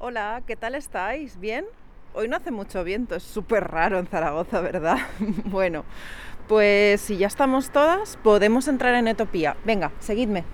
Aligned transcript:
Hola, 0.00 0.44
¿qué 0.46 0.54
tal 0.54 0.76
estáis? 0.76 1.40
¿Bien? 1.40 1.64
Hoy 2.14 2.28
no 2.28 2.36
hace 2.36 2.52
mucho 2.52 2.84
viento, 2.84 3.16
es 3.16 3.24
súper 3.24 3.64
raro 3.64 3.98
en 3.98 4.06
Zaragoza, 4.06 4.60
¿verdad? 4.60 4.98
bueno, 5.46 5.84
pues 6.46 7.00
si 7.00 7.16
ya 7.16 7.26
estamos 7.26 7.70
todas, 7.70 8.16
podemos 8.18 8.68
entrar 8.68 8.94
en 8.94 9.08
Etopía. 9.08 9.56
Venga, 9.64 9.90
seguidme. 9.98 10.44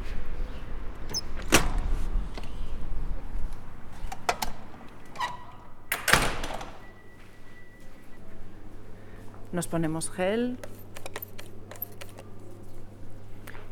Nos 9.52 9.68
ponemos 9.68 10.10
gel. 10.10 10.56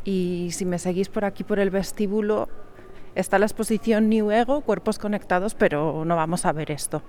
Y 0.04 0.50
si 0.52 0.66
me 0.66 0.78
seguís 0.78 1.08
por 1.08 1.24
aquí 1.24 1.44
por 1.44 1.58
el 1.58 1.70
vestíbulo, 1.70 2.50
está 3.14 3.38
la 3.38 3.46
exposición 3.46 4.08
New 4.08 4.30
Ego, 4.30 4.62
cuerpos 4.62 4.98
conectados, 4.98 5.54
pero 5.54 6.04
no 6.04 6.16
vamos 6.16 6.44
a 6.46 6.52
ver 6.52 6.70
esto. 6.70 7.02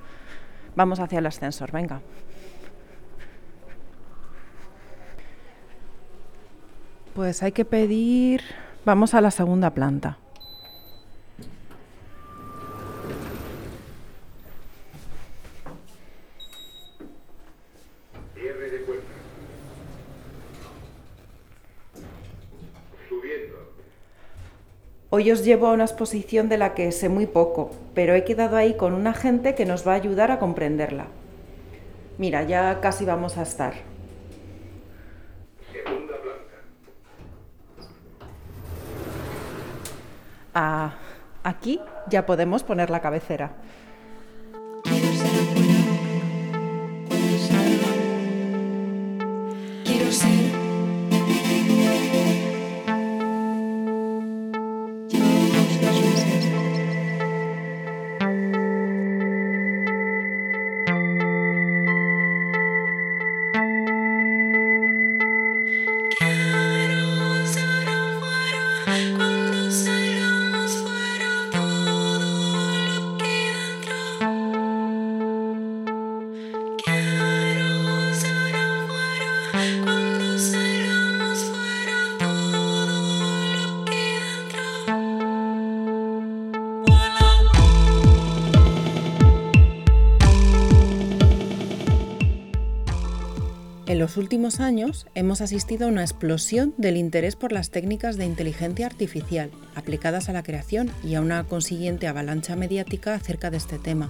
Vamos 0.76 1.00
hacia 1.00 1.20
el 1.20 1.26
ascensor, 1.26 1.72
venga. 1.72 2.02
Pues 7.14 7.44
hay 7.44 7.52
que 7.52 7.66
pedir... 7.66 8.42
Vamos 8.86 9.14
a 9.14 9.22
la 9.22 9.32
segunda 9.32 9.70
planta. 9.70 10.18
Hoy 25.24 25.32
os 25.32 25.46
llevo 25.46 25.68
a 25.68 25.72
una 25.72 25.86
exposición 25.86 26.50
de 26.50 26.58
la 26.58 26.74
que 26.74 26.92
sé 26.92 27.08
muy 27.08 27.28
poco, 27.28 27.72
pero 27.96 28.14
he 28.14 28.26
quedado 28.26 28.58
ahí 28.58 28.76
con 28.76 28.94
una 28.94 29.14
gente 29.14 29.56
que 29.56 29.66
nos 29.66 29.88
va 29.88 29.94
a 29.94 29.96
ayudar 29.96 30.32
a 30.32 30.38
comprenderla. 30.38 31.06
Mira, 32.18 32.44
ya 32.44 32.82
casi 32.82 33.06
vamos 33.06 33.38
a 33.38 33.44
estar. 33.44 33.74
Ah, 40.54 40.96
aquí 41.42 41.80
ya 42.10 42.26
podemos 42.26 42.64
poner 42.64 42.90
la 42.90 43.00
cabecera. 43.00 43.54
Últimos 94.34 94.62
años 94.62 95.06
hemos 95.14 95.42
asistido 95.42 95.86
a 95.86 95.90
una 95.90 96.02
explosión 96.02 96.74
del 96.80 96.98
interés 96.98 97.36
por 97.36 97.52
las 97.52 97.70
técnicas 97.70 98.18
de 98.18 98.26
inteligencia 98.26 98.88
artificial 98.88 99.52
aplicadas 99.76 100.28
a 100.28 100.34
la 100.34 100.42
creación 100.42 100.90
y 101.04 101.14
a 101.14 101.22
una 101.22 101.44
consiguiente 101.44 102.08
avalancha 102.08 102.56
mediática 102.56 103.14
acerca 103.14 103.52
de 103.52 103.58
este 103.58 103.78
tema. 103.78 104.10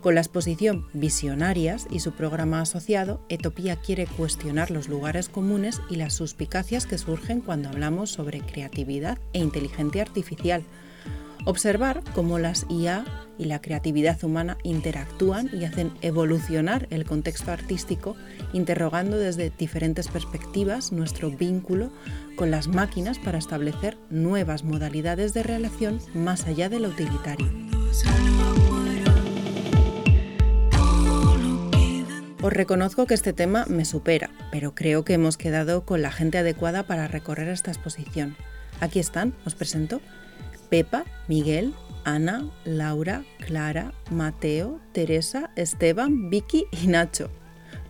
Con 0.00 0.14
la 0.14 0.22
exposición 0.22 0.86
Visionarias 0.94 1.86
y 1.90 2.00
su 2.00 2.12
programa 2.12 2.62
asociado, 2.62 3.20
Etopía 3.28 3.76
quiere 3.76 4.06
cuestionar 4.06 4.70
los 4.70 4.88
lugares 4.88 5.28
comunes 5.28 5.82
y 5.90 5.96
las 5.96 6.14
suspicacias 6.14 6.86
que 6.86 6.96
surgen 6.96 7.42
cuando 7.42 7.68
hablamos 7.68 8.08
sobre 8.08 8.40
creatividad 8.40 9.18
e 9.34 9.40
inteligencia 9.40 10.00
artificial. 10.00 10.62
Observar 11.44 12.02
cómo 12.14 12.38
las 12.38 12.66
IA 12.68 13.04
y 13.36 13.46
la 13.46 13.60
creatividad 13.60 14.22
humana 14.22 14.58
interactúan 14.62 15.50
y 15.52 15.64
hacen 15.64 15.92
evolucionar 16.00 16.86
el 16.90 17.04
contexto 17.04 17.50
artístico, 17.50 18.16
interrogando 18.52 19.16
desde 19.16 19.50
diferentes 19.50 20.06
perspectivas 20.06 20.92
nuestro 20.92 21.30
vínculo 21.30 21.90
con 22.36 22.52
las 22.52 22.68
máquinas 22.68 23.18
para 23.18 23.38
establecer 23.38 23.98
nuevas 24.08 24.62
modalidades 24.62 25.34
de 25.34 25.42
relación 25.42 26.00
más 26.14 26.46
allá 26.46 26.68
de 26.68 26.78
lo 26.78 26.88
utilitario. 26.88 27.50
Os 32.40 32.52
reconozco 32.52 33.06
que 33.06 33.14
este 33.14 33.32
tema 33.32 33.66
me 33.68 33.84
supera, 33.84 34.30
pero 34.50 34.74
creo 34.74 35.04
que 35.04 35.14
hemos 35.14 35.36
quedado 35.36 35.84
con 35.84 36.02
la 36.02 36.12
gente 36.12 36.38
adecuada 36.38 36.84
para 36.84 37.08
recorrer 37.08 37.48
esta 37.48 37.70
exposición. 37.70 38.36
Aquí 38.80 38.98
están, 38.98 39.32
os 39.44 39.54
presento. 39.54 40.00
Pepa, 40.72 41.04
Miguel, 41.28 41.74
Ana, 42.06 42.48
Laura, 42.64 43.24
Clara, 43.44 43.92
Mateo, 44.10 44.80
Teresa, 44.92 45.50
Esteban, 45.54 46.30
Vicky 46.30 46.64
y 46.70 46.86
Nacho. 46.86 47.28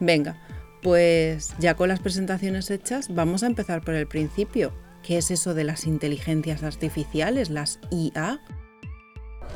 Venga, 0.00 0.36
pues 0.82 1.54
ya 1.60 1.76
con 1.76 1.90
las 1.90 2.00
presentaciones 2.00 2.72
hechas, 2.72 3.14
vamos 3.14 3.44
a 3.44 3.46
empezar 3.46 3.82
por 3.82 3.94
el 3.94 4.08
principio. 4.08 4.72
¿Qué 5.04 5.18
es 5.18 5.30
eso 5.30 5.54
de 5.54 5.62
las 5.62 5.86
inteligencias 5.86 6.64
artificiales, 6.64 7.50
las 7.50 7.78
IA? 7.92 8.40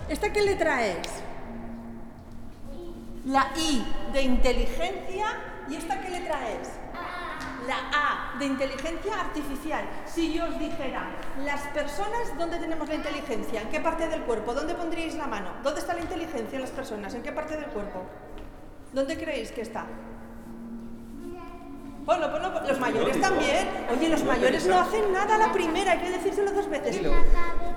¿Esta 0.09 0.33
qué 0.33 0.43
letra 0.43 0.87
es? 0.87 1.09
La 3.25 3.51
I 3.57 3.85
de 4.13 4.23
inteligencia. 4.23 5.27
¿Y 5.69 5.75
esta 5.75 6.01
qué 6.01 6.11
letra 6.11 6.39
es? 6.61 6.69
La 7.67 7.91
A 7.93 8.39
de 8.39 8.47
inteligencia 8.47 9.21
artificial. 9.21 9.85
Si 10.05 10.33
yo 10.33 10.45
os 10.45 10.59
dijera, 10.59 11.11
las 11.45 11.63
personas, 11.69 12.37
¿dónde 12.39 12.59
tenemos 12.59 12.89
la 12.89 12.95
inteligencia? 12.95 13.63
¿En 13.63 13.69
qué 13.69 13.81
parte 13.81 14.09
del 14.09 14.23
cuerpo? 14.23 14.55
¿Dónde 14.55 14.75
pondríais 14.75 15.15
la 15.15 15.27
mano? 15.27 15.51
¿Dónde 15.63 15.81
está 15.81 15.95
la 15.95 16.01
inteligencia 16.01 16.57
en 16.57 16.63
las 16.63 16.71
personas? 16.71 17.15
¿En 17.15 17.23
qué 17.23 17.33
parte 17.33 17.57
del 17.57 17.67
cuerpo? 17.67 18.05
¿Dónde 18.93 19.17
creéis 19.19 19.51
que 19.53 19.63
está? 19.63 19.87
Ponlo, 22.07 22.31
ponlo, 22.31 22.53
ponlo. 22.53 22.69
los 22.69 22.79
mayores 22.79 23.21
también. 23.21 23.69
Oye, 23.91 24.09
los 24.09 24.23
mayores 24.23 24.65
no 24.67 24.79
hacen 24.79 25.13
nada 25.13 25.35
a 25.35 25.39
la 25.39 25.53
primera, 25.53 25.91
hay 25.93 25.99
que 25.99 26.11
decírselo 26.11 26.53
dos 26.53 26.71
veces. 26.71 27.01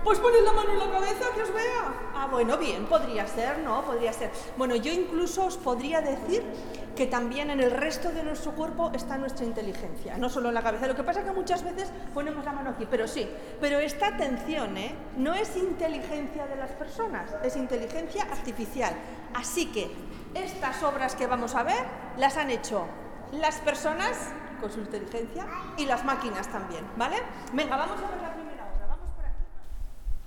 Pues 0.04 0.20
poned 0.20 0.44
la 0.44 0.54
mano 0.54 0.72
en 0.72 0.80
la 0.80 0.92
cabeza 0.92 1.26
que 1.36 1.42
os 1.44 1.54
vea. 1.54 1.94
Ah, 2.16 2.28
bueno, 2.32 2.58
bien, 2.58 2.86
podría 2.86 3.28
ser, 3.28 3.60
¿no? 3.60 3.82
Podría 3.84 4.14
ser. 4.14 4.32
Bueno, 4.58 4.76
yo 4.76 4.92
incluso 4.92 5.46
os 5.46 5.58
podría 5.58 6.02
decir 6.02 6.44
que 6.96 7.06
también 7.06 7.50
en 7.50 7.60
el 7.62 7.72
resto 7.72 8.10
de 8.12 8.24
nuestro 8.24 8.52
cuerpo 8.54 8.92
está 8.94 9.18
nuestra 9.18 9.46
inteligencia, 9.46 10.18
no 10.18 10.30
solo 10.30 10.50
en 10.50 10.56
la 10.56 10.64
cabeza. 10.64 10.88
Lo 10.88 10.96
que 10.96 11.04
pasa 11.04 11.22
es 11.22 11.26
que 11.26 11.32
muchas 11.32 11.64
veces 11.64 11.92
ponemos 12.14 12.44
la 12.44 12.52
mano 12.52 12.72
aquí, 12.72 12.88
pero 12.90 13.08
sí. 13.08 13.30
Pero 13.62 13.80
esta 13.80 14.08
atención, 14.08 14.78
¿eh? 14.78 14.94
No 15.18 15.34
es 15.34 15.56
inteligencia 15.56 16.46
de 16.48 16.56
las 16.56 16.72
personas, 16.72 17.36
es 17.44 17.56
inteligencia 17.56 18.24
artificial. 18.24 18.94
Así 19.34 19.68
que 19.68 19.90
estas 20.34 20.84
obras 20.84 21.16
que 21.16 21.28
vamos 21.28 21.56
a 21.56 21.64
ver 21.64 21.86
las 22.18 22.38
han 22.38 22.50
hecho 22.52 22.86
las 23.32 23.58
personas 23.58 24.18
con 24.60 24.72
su 24.72 24.80
inteligencia 24.80 25.46
y 25.78 25.86
las 25.86 26.04
máquinas 26.04 26.48
también, 26.50 26.86
¿vale? 26.98 27.16
Venga, 27.54 27.78
vamos 27.78 27.98
a 27.98 28.10
ver 28.10 28.22
la 28.22 28.34
primera 28.34 28.66
obra. 28.66 28.88
Vamos 28.88 29.10
por 29.16 29.26
aquí. 29.26 29.44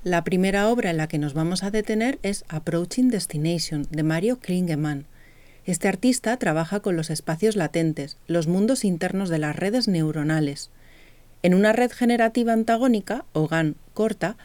La 0.04 0.24
primera 0.24 0.68
obra 0.68 0.90
en 0.90 0.96
la 0.96 1.06
que 1.06 1.18
nos 1.18 1.32
vamos 1.32 1.62
a 1.62 1.70
detener 1.70 2.18
es 2.24 2.44
Approaching 2.48 3.08
Destination, 3.08 3.86
de 3.88 4.02
Mario 4.02 4.40
Klingemann. 4.40 5.06
Este 5.64 5.86
artista 5.86 6.36
trabaja 6.38 6.80
con 6.80 6.96
los 6.96 7.08
espacios 7.08 7.54
latentes, 7.54 8.16
los 8.26 8.48
mundos 8.48 8.84
internos 8.84 9.28
de 9.28 9.38
las 9.38 9.54
redes 9.54 9.86
neuronales. 9.86 10.70
En 11.44 11.54
una 11.54 11.72
red 11.72 11.92
generativa 11.92 12.52
antagónica, 12.52 13.26
o 13.32 13.46
GAN 13.46 13.76
corta, 13.94 14.36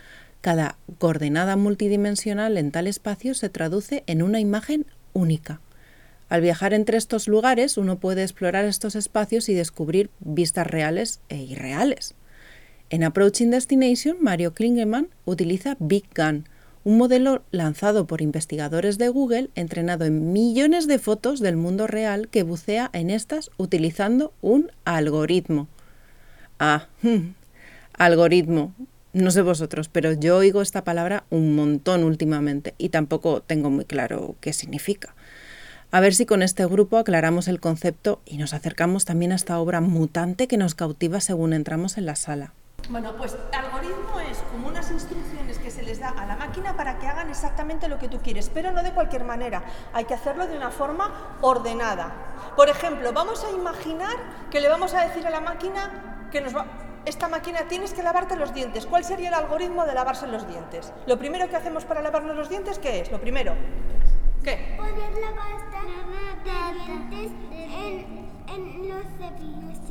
cada 0.42 0.78
coordenada 1.00 1.56
multidimensional 1.56 2.56
en 2.60 2.70
tal 2.70 2.86
espacio 2.86 3.34
se 3.34 3.50
traduce 3.50 4.04
en 4.06 4.22
una 4.22 4.40
imagen 4.40 4.86
única. 5.14 5.60
Al 6.30 6.42
viajar 6.42 6.76
entre 6.76 7.00
estos 7.00 7.28
lugares 7.28 7.78
uno 7.78 7.98
puede 7.98 8.22
explorar 8.22 8.66
estos 8.66 8.96
espacios 8.96 9.50
y 9.50 9.56
descubrir 9.56 10.12
vistas 10.20 10.68
reales 10.68 11.20
e 11.30 11.38
irreales. 11.38 12.14
En 12.90 13.04
Approaching 13.04 13.52
Destination, 13.52 14.16
Mario 14.22 14.54
Klingemann 14.54 15.10
utiliza 15.26 15.76
Big 15.80 16.06
Gun, 16.16 16.48
un 16.86 16.98
modelo 16.98 17.44
lanzado 17.52 18.08
por 18.08 18.22
investigadores 18.22 18.98
de 18.98 19.10
Google 19.10 19.50
entrenado 19.56 20.06
en 20.06 20.32
millones 20.32 20.88
de 20.88 20.98
fotos 20.98 21.42
del 21.42 21.58
mundo 21.58 21.86
real 21.86 22.30
que 22.30 22.44
bucea 22.44 22.90
en 22.94 23.10
estas 23.10 23.52
utilizando 23.58 24.32
un 24.42 24.72
algoritmo. 24.86 25.68
Ah, 26.60 26.88
algoritmo. 27.94 28.74
No 29.12 29.32
sé 29.32 29.42
vosotros, 29.42 29.90
pero 29.90 30.14
yo 30.14 30.38
oigo 30.38 30.62
esta 30.62 30.86
palabra 30.86 31.26
un 31.30 31.58
montón 31.58 32.06
últimamente 32.06 32.74
y 32.78 32.88
tampoco 32.88 33.42
tengo 33.42 33.70
muy 33.70 33.84
claro 33.84 34.38
qué 34.40 34.54
significa. 34.54 35.14
A 35.92 36.00
ver 36.00 36.14
si 36.14 36.26
con 36.26 36.42
este 36.42 36.66
grupo 36.66 36.96
aclaramos 36.96 37.50
el 37.50 37.60
concepto 37.60 38.22
y 38.26 38.38
nos 38.38 38.54
acercamos 38.54 39.04
también 39.04 39.34
a 39.34 39.36
esta 39.36 39.60
obra 39.60 39.82
mutante 39.82 40.48
que 40.48 40.56
nos 40.56 40.74
cautiva 40.74 41.20
según 41.20 41.52
entramos 41.52 41.98
en 41.98 42.06
la 42.06 42.16
sala. 42.16 42.54
Bueno, 42.90 43.14
pues 43.18 43.38
algoritmo 43.52 44.20
es 44.22 44.38
como 44.52 44.70
unas 44.70 44.90
instrucciones 44.92 45.60
que 45.60 45.72
se 45.72 45.84
les 45.84 46.00
da 46.00 46.10
a 46.10 46.26
la 46.26 46.38
máquina 46.38 46.78
para 46.78 46.98
que 46.98 47.08
hagan 47.08 47.30
exactamente 47.30 47.90
lo 47.90 48.00
que 48.00 48.08
tú 48.08 48.22
quieres, 48.22 48.50
pero 48.50 48.72
no 48.72 48.82
de 48.82 48.94
cualquier 48.94 49.26
manera. 49.26 49.64
Hay 49.94 50.06
que 50.06 50.14
hacerlo 50.14 50.48
de 50.48 50.56
una 50.56 50.72
forma 50.72 51.38
ordenada. 51.42 52.14
Por 52.56 52.70
ejemplo, 52.70 53.12
vamos 53.12 53.44
a 53.44 53.52
imaginar 53.52 54.16
que 54.50 54.62
le 54.62 54.70
vamos 54.70 54.94
a 54.94 55.02
decir 55.02 55.28
a 55.28 55.30
la 55.30 55.42
máquina 55.42 56.28
que 56.32 56.40
nos 56.40 56.56
va 56.56 56.66
esta 57.06 57.30
máquina 57.30 57.62
tienes 57.70 57.94
que 57.94 58.04
lavarte 58.04 58.36
los 58.36 58.54
dientes. 58.54 58.86
¿Cuál 58.86 59.06
sería 59.06 59.30
el 59.30 59.34
algoritmo 59.34 59.86
de 59.86 59.94
lavarse 59.94 60.28
los 60.28 60.46
dientes? 60.46 60.92
Lo 61.06 61.18
primero 61.18 61.50
que 61.50 61.56
hacemos 61.56 61.86
para 61.86 62.02
lavarnos 62.02 62.36
los 62.36 62.50
dientes, 62.50 62.80
¿qué 62.80 63.00
es? 63.00 63.10
Lo 63.10 63.22
primero. 63.22 63.56
¿Qué? 64.44 64.76
Poner 64.76 65.14
la 65.14 65.32
en, 67.50 68.30
en 68.50 68.90
los 68.90 69.04
cepillos. 69.18 69.87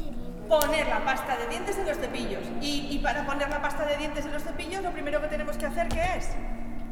Poner 0.49 0.87
la 0.87 1.05
pasta 1.05 1.37
de 1.37 1.49
dientes 1.49 1.77
en 1.77 1.87
los 1.87 1.97
cepillos. 1.99 2.43
Y, 2.61 2.89
y 2.91 2.99
para 2.99 3.27
poner 3.27 3.49
la 3.49 3.61
pasta 3.61 3.85
de 3.85 3.97
dientes 3.97 4.25
en 4.25 4.33
los 4.33 4.43
cepillos, 4.43 4.83
lo 4.83 4.91
primero 4.93 5.21
que 5.21 5.29
tenemos 5.29 5.57
que 5.57 5.67
hacer, 5.67 5.89
¿qué 5.89 6.03
es? 6.17 6.29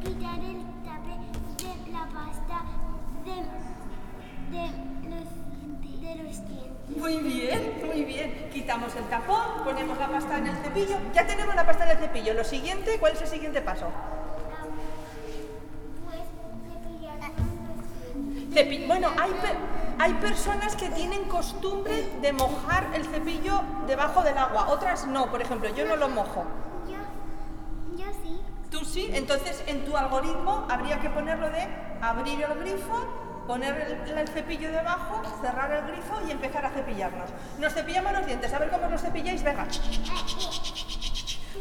Quitar 0.03 0.39
el 0.39 0.61
tape 0.83 1.15
de 1.63 1.91
la 1.91 2.05
pasta 2.13 2.63
de, 3.23 3.31
de, 4.55 4.67
los, 5.09 5.29
de 6.01 6.15
los 6.15 6.47
dientes. 6.47 6.97
Muy 6.97 7.17
bien, 7.17 7.81
muy 7.85 8.03
bien. 8.03 8.49
Quitamos 8.53 8.95
el 8.95 9.05
tapón, 9.05 9.63
ponemos 9.63 9.97
la 9.97 10.07
pasta 10.09 10.37
en 10.37 10.47
el 10.47 10.57
cepillo. 10.57 10.97
Ya 11.13 11.25
tenemos 11.25 11.55
la 11.55 11.65
pasta 11.65 11.85
en 11.85 11.91
el 11.91 11.97
cepillo. 11.97 12.33
Lo 12.33 12.43
siguiente, 12.43 12.97
¿cuál 12.99 13.13
es 13.13 13.21
el 13.21 13.27
siguiente 13.27 13.61
paso? 13.61 13.87
Pues 16.05 16.19
cepillarnos 16.67 17.31
los 17.69 18.35
dientes. 18.35 18.67
Cepi- 18.67 18.87
bueno, 18.87 19.09
hay, 19.19 19.31
hay 19.99 20.13
personas 20.15 20.75
que 20.75 20.89
tienen 20.89 21.25
costumbre 21.25 22.09
de 22.21 22.33
mojar 22.33 22.87
el 22.93 23.05
cepillo 23.05 23.61
debajo 23.87 24.21
del 24.23 24.37
agua, 24.37 24.67
otras 24.69 25.07
no, 25.07 25.31
por 25.31 25.41
ejemplo, 25.41 25.69
yo 25.69 25.85
no 25.85 25.95
lo 25.95 26.09
mojo. 26.09 26.45
Yo, 26.87 26.97
yo 27.97 28.11
sí. 28.23 28.41
Tú 28.69 28.83
sí, 28.83 29.09
entonces 29.13 29.63
en 29.67 29.85
tu 29.85 29.95
algoritmo 29.95 30.65
habría 30.69 30.99
que 30.99 31.09
ponerlo 31.09 31.49
de 31.49 31.67
abrir 32.01 32.41
el 32.41 32.59
grifo, 32.59 33.45
poner 33.47 34.01
el, 34.05 34.17
el 34.17 34.27
cepillo 34.27 34.71
debajo, 34.71 35.21
cerrar 35.41 35.71
el 35.71 35.87
grifo 35.87 36.15
y 36.27 36.31
empezar 36.31 36.65
a 36.65 36.69
cepillarnos. 36.71 37.29
Nos 37.59 37.73
cepillamos 37.73 38.11
los 38.13 38.25
dientes, 38.25 38.53
a 38.53 38.59
ver 38.59 38.69
cómo 38.69 38.87
los 38.89 39.01
cepilláis, 39.01 39.43
venga. 39.43 39.65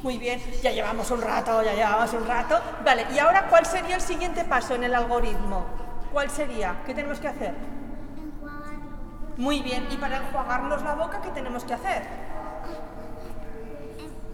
Muy 0.03 0.19
bien, 0.19 0.43
ya 0.63 0.73
llevamos 0.73 1.11
un 1.11 1.23
rato, 1.23 1.63
ya 1.63 1.75
llevamos 1.75 2.13
un 2.13 2.27
rato. 2.27 2.61
Vale, 2.85 3.07
y 3.15 3.19
ahora 3.19 3.47
¿cuál 3.49 3.65
sería 3.65 3.95
el 3.97 4.03
siguiente 4.03 4.45
paso 4.45 4.75
en 4.75 4.85
el 4.85 4.95
algoritmo? 4.95 5.65
¿Cuál 6.13 6.31
sería? 6.31 6.83
¿Qué 6.85 6.95
tenemos 6.95 7.21
que 7.21 7.29
hacer? 7.29 7.55
Muy 9.37 9.63
bien, 9.63 9.89
y 9.91 9.97
para 9.97 10.19
enjuagarnos 10.19 10.83
la 10.83 10.95
boca, 10.95 11.21
¿qué 11.21 11.31
tenemos 11.31 11.65
que 11.65 11.75
hacer? 11.75 12.03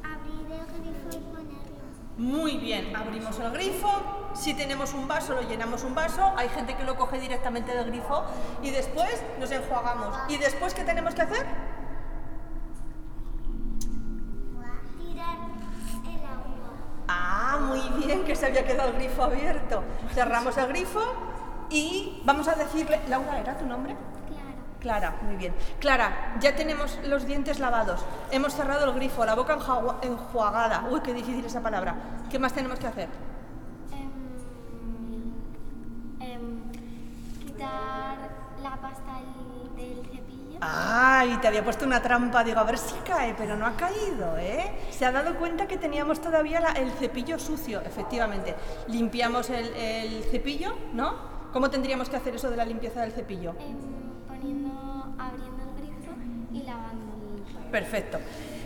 Abrir 0.05 0.53
el 0.53 0.67
grifo 0.83 1.09
y 1.11 1.19
ponerlo. 1.33 1.85
Muy 2.19 2.59
bien, 2.59 2.95
abrimos 2.95 3.39
el 3.41 3.51
grifo, 3.51 3.91
si 4.35 4.53
tenemos 4.53 4.93
un 4.93 5.09
vaso 5.09 5.35
lo 5.35 5.43
llenamos 5.43 5.85
un 5.85 5.95
vaso, 5.95 6.35
hay 6.37 6.51
gente 6.51 6.77
que 6.77 6.85
lo 6.85 6.97
coge 6.97 7.19
directamente 7.19 7.75
del 7.75 7.87
grifo 7.87 8.25
y 8.63 8.71
después 8.71 9.23
nos 9.39 9.51
enjuagamos. 9.51 10.15
¿Y 10.29 10.37
después 10.37 10.75
qué 10.75 10.85
tenemos 10.85 11.15
que 11.15 11.23
hacer? 11.23 11.47
Tirar 14.99 15.39
el 16.05 16.25
agua. 16.27 16.73
Ah, 17.09 17.59
muy 17.63 18.05
bien, 18.05 18.23
que 18.25 18.37
se 18.37 18.47
había 18.47 18.67
quedado 18.67 18.91
el 18.91 18.97
grifo 18.97 19.23
abierto. 19.23 19.83
Cerramos 20.13 20.59
el 20.59 20.67
grifo 20.69 21.01
y 21.71 22.21
vamos 22.27 22.49
a 22.49 22.55
decirle, 22.55 23.01
Laura, 23.09 23.41
¿era 23.41 23.57
tu 23.57 23.65
nombre? 23.65 23.97
Clara, 24.81 25.17
muy 25.23 25.37
bien. 25.37 25.55
Clara, 25.79 26.37
ya 26.41 26.57
tenemos 26.57 26.99
los 27.05 27.27
dientes 27.27 27.59
lavados, 27.59 28.01
hemos 28.31 28.55
cerrado 28.55 28.87
el 28.87 28.93
grifo, 28.95 29.25
la 29.27 29.35
boca 29.35 29.59
enjuagada. 30.03 30.87
Uy, 30.91 31.01
qué 31.01 31.13
difícil 31.13 31.45
esa 31.45 31.61
palabra. 31.61 31.95
¿Qué 32.31 32.39
más 32.39 32.53
tenemos 32.55 32.79
que 32.79 32.87
hacer? 32.87 33.09
Em, 33.93 35.33
em, 36.21 36.63
quitar 37.47 38.17
la 38.63 38.77
pasta 38.81 39.21
del- 39.77 40.03
cepillo. 40.11 40.59
Ay, 40.63 41.37
te 41.43 41.49
había 41.49 41.63
puesto 41.63 41.85
una 41.85 42.01
trampa, 42.03 42.43
digo, 42.43 42.61
a 42.61 42.65
ver 42.65 42.79
si 42.79 42.95
cae, 43.07 43.35
pero 43.37 43.57
no 43.57 43.67
ha 43.67 43.73
caído, 43.77 44.37
¿eh? 44.39 44.73
Se 44.91 45.05
ha 45.05 45.13
dado 45.13 45.37
cuenta 45.37 45.67
que 45.67 45.77
teníamos 45.77 46.21
todavía 46.23 46.61
la- 46.61 46.73
el 46.73 46.91
cepillo 46.93 47.39
sucio, 47.39 47.81
efectivamente. 47.83 48.55
Limpiamos 48.89 49.51
el, 49.51 49.67
el 49.77 50.25
cepillo, 50.25 50.75
¿no? 50.95 51.15
¿Cómo 51.53 51.69
tendríamos 51.69 52.09
que 52.09 52.17
hacer 52.17 52.35
eso 52.37 52.49
de 52.51 52.57
la 52.57 52.65
limpieza 52.65 53.01
del 53.03 53.13
cepillo? 53.13 53.51
Em, 53.59 54.01
abriendo 55.21 55.63
el 55.63 55.77
grifo 55.77 56.13
y 56.53 56.63
lavando 56.63 57.13
el... 57.65 57.71
Perfecto. 57.71 58.19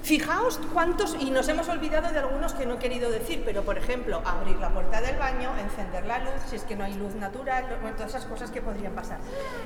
Fijaos 0.03 0.61
cuántos, 0.75 1.17
y 1.19 1.31
nos 1.31 1.49
hemos 1.49 1.67
olvidado 1.71 2.12
de 2.12 2.19
algunos 2.19 2.53
que 2.53 2.67
no 2.67 2.75
he 2.75 2.79
querido 2.79 3.11
decir, 3.11 3.43
pero 3.43 3.62
por 3.62 3.79
ejemplo, 3.79 4.21
abrir 4.27 4.56
la 4.56 4.69
puerta 4.69 5.01
del 5.01 5.17
baño, 5.17 5.51
encender 5.59 6.05
la 6.05 6.19
luz, 6.19 6.43
si 6.51 6.56
es 6.56 6.62
que 6.65 6.77
no 6.77 6.85
hay 6.85 6.93
luz 6.93 7.15
natural, 7.15 7.65
todas 7.97 8.11
esas 8.11 8.27
cosas 8.27 8.51
que 8.51 8.61
podrían 8.61 8.93
pasar. 8.93 9.19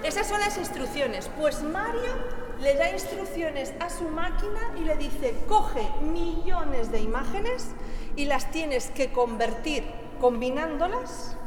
Esas 0.05 0.29
son 0.29 0.39
las 0.39 0.57
instrucciones. 0.57 1.29
Pues 1.37 1.65
Mario 1.65 2.15
le 2.61 2.75
da 2.75 2.89
instrucciones 2.93 3.75
a 3.81 3.91
su 3.91 4.09
máquina 4.11 4.61
y 4.79 4.85
le 4.85 4.97
dice, 4.97 5.35
coge 5.49 5.89
millones 6.03 6.93
de 6.93 7.01
imágenes 7.01 7.71
y 8.15 8.27
las 8.27 8.53
tienes 8.53 8.91
que 8.91 9.11
convertir 9.11 9.85
combinándolas 10.21 11.38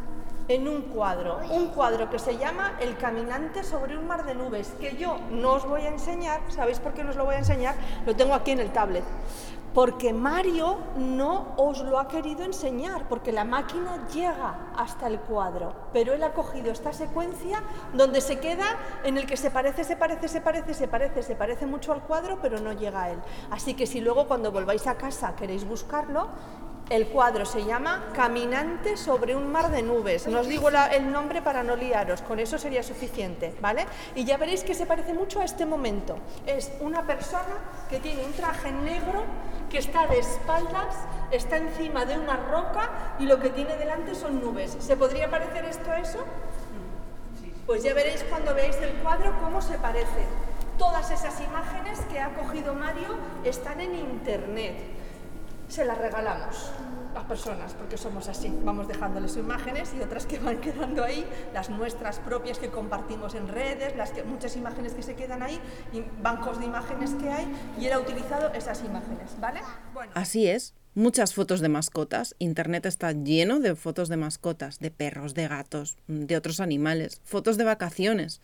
en 0.55 0.67
un 0.67 0.81
cuadro, 0.81 1.39
un 1.51 1.67
cuadro 1.67 2.09
que 2.09 2.19
se 2.19 2.37
llama 2.37 2.73
El 2.79 2.97
caminante 2.97 3.63
sobre 3.63 3.97
un 3.97 4.07
mar 4.07 4.25
de 4.25 4.35
nubes, 4.35 4.73
que 4.79 4.97
yo 4.97 5.17
no 5.31 5.53
os 5.53 5.65
voy 5.65 5.81
a 5.81 5.89
enseñar, 5.89 6.41
¿sabéis 6.49 6.79
por 6.79 6.93
qué 6.93 7.03
no 7.03 7.11
os 7.11 7.15
lo 7.15 7.25
voy 7.25 7.35
a 7.35 7.39
enseñar? 7.39 7.75
Lo 8.05 8.15
tengo 8.15 8.33
aquí 8.33 8.51
en 8.51 8.59
el 8.59 8.71
tablet. 8.71 9.03
Porque 9.73 10.11
Mario 10.11 10.79
no 10.97 11.53
os 11.55 11.79
lo 11.79 11.97
ha 11.97 12.09
querido 12.09 12.43
enseñar, 12.43 13.07
porque 13.07 13.31
la 13.31 13.45
máquina 13.45 14.05
llega 14.13 14.73
hasta 14.75 15.07
el 15.07 15.17
cuadro, 15.21 15.73
pero 15.93 16.13
él 16.13 16.21
ha 16.23 16.33
cogido 16.33 16.73
esta 16.73 16.91
secuencia 16.91 17.63
donde 17.93 18.19
se 18.19 18.39
queda 18.39 18.65
en 19.05 19.17
el 19.17 19.25
que 19.25 19.37
se 19.37 19.49
parece, 19.49 19.85
se 19.85 19.95
parece, 19.95 20.27
se 20.27 20.41
parece, 20.41 20.73
se 20.73 20.89
parece, 20.89 21.23
se 21.23 21.35
parece 21.35 21.65
mucho 21.65 21.93
al 21.93 22.01
cuadro, 22.01 22.39
pero 22.41 22.59
no 22.59 22.73
llega 22.73 23.03
a 23.03 23.11
él. 23.11 23.19
Así 23.49 23.73
que 23.73 23.87
si 23.87 24.01
luego 24.01 24.27
cuando 24.27 24.51
volváis 24.51 24.87
a 24.87 24.95
casa 24.95 25.37
queréis 25.37 25.65
buscarlo, 25.65 26.27
el 26.91 27.07
cuadro 27.07 27.45
se 27.45 27.63
llama 27.63 28.11
Caminante 28.13 28.97
sobre 28.97 29.33
un 29.33 29.49
mar 29.49 29.71
de 29.71 29.81
nubes. 29.81 30.27
No 30.27 30.41
os 30.41 30.47
digo 30.47 30.67
el 30.67 31.09
nombre 31.09 31.41
para 31.41 31.63
no 31.63 31.77
liaros, 31.77 32.21
con 32.21 32.37
eso 32.37 32.57
sería 32.57 32.83
suficiente, 32.83 33.55
¿vale? 33.61 33.85
Y 34.13 34.25
ya 34.25 34.35
veréis 34.35 34.65
que 34.65 34.73
se 34.73 34.85
parece 34.85 35.13
mucho 35.13 35.39
a 35.39 35.45
este 35.45 35.65
momento. 35.65 36.17
Es 36.45 36.69
una 36.81 37.07
persona 37.07 37.55
que 37.89 37.99
tiene 38.01 38.25
un 38.25 38.33
traje 38.33 38.73
negro, 38.73 39.23
que 39.69 39.77
está 39.77 40.05
de 40.07 40.19
espaldas, 40.19 40.93
está 41.31 41.55
encima 41.55 42.03
de 42.03 42.19
una 42.19 42.35
roca 42.35 43.15
y 43.19 43.25
lo 43.25 43.39
que 43.39 43.51
tiene 43.51 43.77
delante 43.77 44.13
son 44.13 44.41
nubes. 44.41 44.75
¿Se 44.81 44.97
podría 44.97 45.31
parecer 45.31 45.63
esto 45.63 45.89
a 45.91 45.99
eso? 45.99 46.19
Pues 47.65 47.83
ya 47.83 47.93
veréis 47.93 48.21
cuando 48.25 48.53
veáis 48.53 48.75
el 48.81 48.91
cuadro 48.95 49.33
cómo 49.41 49.61
se 49.61 49.77
parece. 49.77 50.25
Todas 50.77 51.09
esas 51.09 51.39
imágenes 51.39 52.01
que 52.11 52.19
ha 52.19 52.33
cogido 52.33 52.73
Mario 52.73 53.15
están 53.45 53.79
en 53.79 53.95
internet 53.95 55.00
se 55.71 55.85
las 55.85 55.97
regalamos 55.97 56.69
a 57.15 57.27
personas, 57.27 57.73
porque 57.73 57.97
somos 57.97 58.27
así. 58.27 58.53
Vamos 58.63 58.87
dejándoles 58.87 59.37
imágenes 59.37 59.93
y 59.97 60.01
otras 60.01 60.25
que 60.25 60.37
van 60.39 60.57
quedando 60.61 61.03
ahí, 61.03 61.25
las 61.53 61.69
nuestras 61.69 62.19
propias 62.19 62.59
que 62.59 62.69
compartimos 62.69 63.35
en 63.35 63.47
redes, 63.47 63.95
las 63.95 64.11
que, 64.11 64.23
muchas 64.23 64.55
imágenes 64.57 64.93
que 64.93 65.01
se 65.01 65.15
quedan 65.15 65.41
ahí, 65.41 65.59
y 65.93 66.03
bancos 66.21 66.59
de 66.59 66.65
imágenes 66.65 67.11
que 67.15 67.29
hay, 67.29 67.47
y 67.79 67.85
él 67.85 67.93
ha 67.93 67.99
utilizado 67.99 68.53
esas 68.53 68.83
imágenes, 68.83 69.39
¿vale? 69.39 69.61
Así 70.13 70.47
es, 70.47 70.73
muchas 70.93 71.33
fotos 71.33 71.61
de 71.61 71.69
mascotas. 71.69 72.35
Internet 72.39 72.85
está 72.85 73.13
lleno 73.13 73.59
de 73.59 73.75
fotos 73.75 74.09
de 74.09 74.17
mascotas, 74.17 74.79
de 74.79 74.91
perros, 74.91 75.33
de 75.33 75.47
gatos, 75.47 75.97
de 76.07 76.35
otros 76.35 76.59
animales, 76.59 77.21
fotos 77.23 77.57
de 77.57 77.63
vacaciones. 77.63 78.41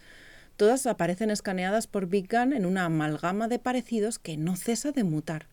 Todas 0.56 0.88
aparecen 0.88 1.30
escaneadas 1.30 1.88
por 1.88 2.08
Big 2.08 2.30
Gun 2.32 2.54
en 2.54 2.66
una 2.66 2.86
amalgama 2.86 3.48
de 3.48 3.60
parecidos 3.60 4.18
que 4.18 4.38
no 4.38 4.56
cesa 4.56 4.92
de 4.92 5.04
mutar. 5.04 5.48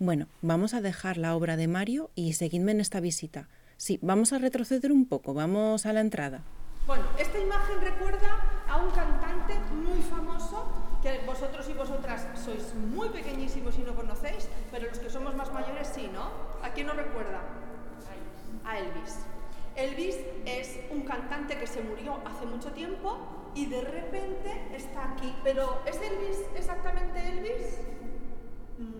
Bueno, 0.00 0.28
vamos 0.42 0.74
a 0.74 0.80
dejar 0.80 1.16
la 1.16 1.34
obra 1.34 1.56
de 1.56 1.66
Mario 1.66 2.12
y 2.14 2.34
seguidme 2.34 2.70
en 2.70 2.80
esta 2.80 3.00
visita. 3.00 3.48
Sí, 3.76 3.98
vamos 4.00 4.32
a 4.32 4.38
retroceder 4.38 4.92
un 4.92 5.06
poco, 5.06 5.34
vamos 5.34 5.86
a 5.86 5.92
la 5.92 5.98
entrada. 5.98 6.44
Bueno, 6.86 7.02
esta 7.18 7.36
imagen 7.36 7.80
recuerda 7.80 8.62
a 8.68 8.76
un 8.76 8.92
cantante 8.92 9.54
muy 9.74 10.00
famoso 10.02 10.70
que 11.02 11.18
vosotros 11.26 11.68
y 11.68 11.72
vosotras 11.72 12.28
sois 12.44 12.76
muy 12.76 13.08
pequeñísimos 13.08 13.76
y 13.76 13.82
no 13.82 13.96
conocéis, 13.96 14.48
pero 14.70 14.86
los 14.86 15.00
que 15.00 15.10
somos 15.10 15.34
más 15.34 15.52
mayores 15.52 15.90
sí, 15.92 16.08
¿no? 16.12 16.30
¿A 16.64 16.70
quién 16.70 16.86
nos 16.86 16.94
recuerda? 16.94 17.40
A 18.64 18.78
Elvis. 18.78 19.16
Elvis 19.74 20.16
es 20.44 20.78
un 20.92 21.02
cantante 21.02 21.58
que 21.58 21.66
se 21.66 21.82
murió 21.82 22.18
hace 22.24 22.46
mucho 22.46 22.70
tiempo 22.70 23.18
y 23.56 23.66
de 23.66 23.80
repente 23.80 24.76
está 24.76 25.10
aquí. 25.10 25.34
Pero 25.42 25.82
¿es 25.86 25.96
Elvis 25.96 26.38
exactamente 26.54 27.18
Elvis? 27.30 27.78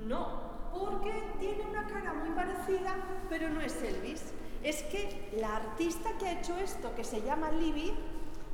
No. 0.08 0.47
Porque 0.78 1.12
tiene 1.38 1.64
una 1.64 1.86
cara 1.86 2.14
muy 2.14 2.30
parecida, 2.30 2.94
pero 3.28 3.48
no 3.50 3.60
es 3.60 3.82
Elvis. 3.82 4.22
Es 4.62 4.82
que 4.84 5.30
la 5.38 5.56
artista 5.56 6.10
que 6.18 6.26
ha 6.26 6.32
hecho 6.32 6.56
esto, 6.58 6.94
que 6.94 7.04
se 7.04 7.22
llama 7.22 7.50
Libby, 7.50 7.94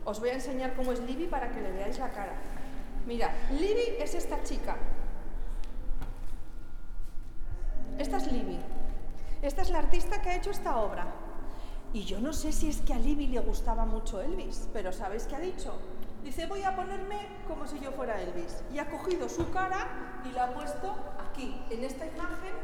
os 0.05 0.21
voy 0.21 0.31
a 0.31 0.35
enseñar 0.35 0.75
cómo 0.75 0.93
es 0.93 1.01
Libby 1.01 1.27
para 1.27 1.51
que 1.51 1.61
le 1.61 1.73
veáis 1.73 1.99
la 1.99 2.13
cara. 2.13 2.35
Mira, 3.07 3.35
Libby 3.51 3.97
es 3.99 4.15
esta 4.15 4.43
chica. 4.43 4.77
Esta 7.99 8.17
es 8.17 8.31
Libby. 8.31 8.59
Esta 9.43 9.63
es 9.63 9.71
la 9.71 9.79
artista 9.79 10.21
que 10.21 10.31
ha 10.31 10.37
hecho 10.37 10.51
esta 10.51 10.79
obra. 10.79 11.07
Y 11.93 12.05
yo 12.05 12.21
no 12.21 12.33
sé 12.33 12.51
si 12.51 12.69
es 12.69 12.81
que 12.81 12.93
a 12.93 12.99
Libby 12.99 13.29
le 13.29 13.41
gustaba 13.41 13.85
mucho 13.85 14.21
Elvis, 14.21 14.69
pero 14.73 14.93
¿sabéis 14.93 15.25
qué 15.25 15.37
ha 15.37 15.41
dicho? 15.41 15.79
Dice, 16.25 16.47
voy 16.47 16.63
a 16.63 16.75
ponerme 16.75 17.29
como 17.47 17.67
si 17.67 17.79
yo 17.79 17.93
fuera 17.93 18.21
Elvis. 18.21 18.65
Y 18.73 18.79
ha 18.79 18.89
cogido 18.89 19.29
su 19.29 19.51
cara 19.51 20.21
y 20.25 20.33
la 20.33 20.45
ha 20.45 20.55
puesto 20.55 20.97
aquí, 21.29 21.63
en 21.69 21.85
esta 21.85 22.07
imagen, 22.07 22.55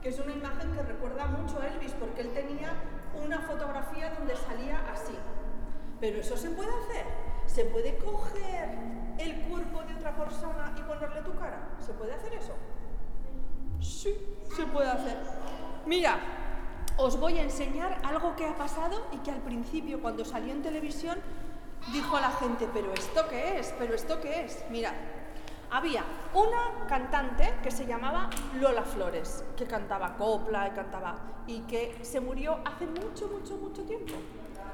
que 0.00 0.10
es 0.10 0.20
una 0.20 0.32
imagen 0.32 0.72
que 0.72 0.82
recuerda 0.82 1.26
mucho 1.26 1.60
a 1.60 1.66
Elvis, 1.66 1.92
porque 1.94 2.20
él 2.20 2.32
tenía 2.32 2.72
una 3.20 3.40
fotografía 3.40 4.14
donde 4.14 4.36
salía 4.36 4.80
así. 4.92 5.14
Pero 6.00 6.20
eso 6.20 6.36
se 6.36 6.50
puede 6.50 6.70
hacer. 6.70 7.06
¿Se 7.46 7.64
puede 7.64 7.96
coger 7.96 8.70
el 9.18 9.40
cuerpo 9.48 9.82
de 9.82 9.94
otra 9.94 10.14
persona 10.16 10.72
y 10.78 10.82
ponerle 10.82 11.22
tu 11.22 11.34
cara? 11.34 11.70
¿Se 11.84 11.92
puede 11.94 12.14
hacer 12.14 12.34
eso? 12.34 12.54
Sí, 13.80 14.14
se 14.54 14.64
puede 14.66 14.90
hacer. 14.90 15.16
Mira, 15.86 16.20
os 16.98 17.18
voy 17.18 17.38
a 17.38 17.42
enseñar 17.42 18.00
algo 18.04 18.36
que 18.36 18.46
ha 18.46 18.56
pasado 18.56 19.08
y 19.12 19.16
que 19.18 19.32
al 19.32 19.40
principio, 19.40 20.00
cuando 20.00 20.24
salió 20.24 20.52
en 20.52 20.62
televisión, 20.62 21.18
dijo 21.92 22.18
la 22.18 22.30
gente, 22.30 22.68
pero 22.72 22.92
¿esto 22.92 23.26
qué 23.28 23.58
es? 23.58 23.74
¿Pero 23.78 23.94
esto 23.94 24.20
qué 24.20 24.44
es? 24.44 24.64
Mira, 24.70 24.92
había 25.70 26.02
una 26.34 26.86
cantante 26.86 27.54
que 27.62 27.70
se 27.70 27.86
llamaba 27.86 28.30
Lola 28.60 28.82
Flores, 28.82 29.44
que 29.56 29.66
cantaba 29.66 30.16
copla 30.16 30.68
y 30.68 30.70
cantaba, 30.70 31.16
y 31.46 31.60
que 31.60 31.98
se 32.02 32.20
murió 32.20 32.58
hace 32.64 32.86
mucho, 32.86 33.28
mucho, 33.28 33.56
mucho 33.56 33.82
tiempo. 33.82 34.14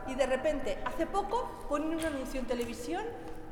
Y 0.07 0.15
de 0.15 0.27
repente, 0.27 0.79
hace 0.85 1.07
poco, 1.07 1.51
ponen 1.69 1.97
un 1.97 2.05
anuncio 2.05 2.41
en 2.41 2.47
televisión 2.47 3.05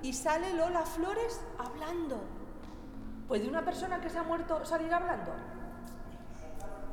y 0.02 0.12
sale 0.12 0.52
Lola 0.54 0.82
Flores 0.82 1.40
hablando. 1.58 2.20
¿Puede 3.28 3.48
una 3.48 3.64
persona 3.64 4.00
que 4.00 4.10
se 4.10 4.18
ha 4.18 4.22
muerto 4.22 4.64
salir 4.64 4.92
hablando? 4.92 5.32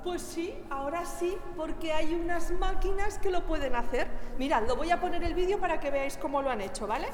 Pues 0.04 0.22
sí, 0.22 0.54
ahora 0.70 1.06
sí, 1.06 1.36
porque 1.58 1.92
hay 1.92 2.14
unas 2.14 2.52
máquinas 2.52 3.20
que 3.20 3.30
lo 3.30 3.46
pueden 3.46 3.76
hacer. 3.76 4.08
Mirad, 4.38 4.68
lo 4.68 4.76
voy 4.76 4.92
a 4.92 5.00
poner 5.00 5.24
el 5.24 5.34
vídeo 5.34 5.60
para 5.60 5.80
que 5.80 5.92
veáis 5.92 6.18
cómo 6.18 6.42
lo 6.42 6.50
han 6.50 6.62
hecho, 6.62 6.88
¿vale? 6.88 7.08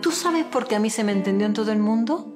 ¿Tú 0.00 0.10
sabes 0.12 0.44
por 0.44 0.68
qué 0.68 0.76
a 0.76 0.78
mí 0.78 0.90
se 0.90 1.02
me 1.02 1.12
entendió 1.12 1.46
en 1.46 1.52
todo 1.52 1.72
el 1.72 1.78
mundo? 1.78 2.26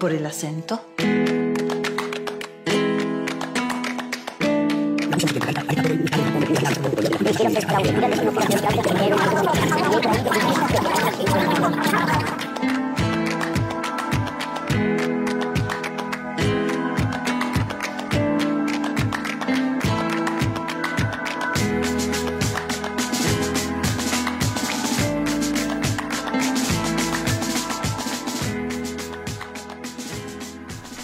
Por 0.00 0.12
el 0.12 0.26
acento. 0.26 0.80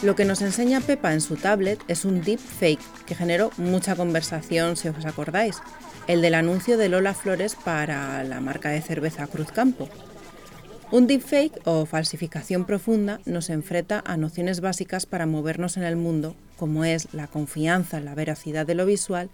Lo 0.04 0.14
que 0.14 0.26
nos 0.26 0.42
enseña 0.42 0.82
Pepa 0.82 1.14
en 1.14 1.22
su 1.22 1.36
tablet 1.36 1.80
es 1.88 2.04
un 2.04 2.20
deepfake 2.20 3.04
que 3.06 3.14
generó 3.14 3.50
mucha 3.56 3.96
conversación, 3.96 4.76
si 4.76 4.88
os 4.88 5.06
acordáis, 5.06 5.62
el 6.06 6.20
del 6.20 6.34
anuncio 6.34 6.76
de 6.76 6.90
Lola 6.90 7.14
Flores 7.14 7.54
para 7.54 8.22
la 8.22 8.38
marca 8.40 8.68
de 8.68 8.82
cerveza 8.82 9.26
Cruzcampo. 9.26 9.88
Un 10.90 11.06
deepfake 11.06 11.58
o 11.64 11.86
falsificación 11.86 12.66
profunda 12.66 13.18
nos 13.24 13.48
enfrenta 13.48 14.02
a 14.04 14.18
nociones 14.18 14.60
básicas 14.60 15.06
para 15.06 15.24
movernos 15.24 15.78
en 15.78 15.84
el 15.84 15.96
mundo, 15.96 16.36
como 16.58 16.84
es 16.84 17.08
la 17.14 17.26
confianza 17.26 17.96
en 17.96 18.04
la 18.04 18.14
veracidad 18.14 18.66
de 18.66 18.74
lo 18.74 18.84
visual 18.84 19.30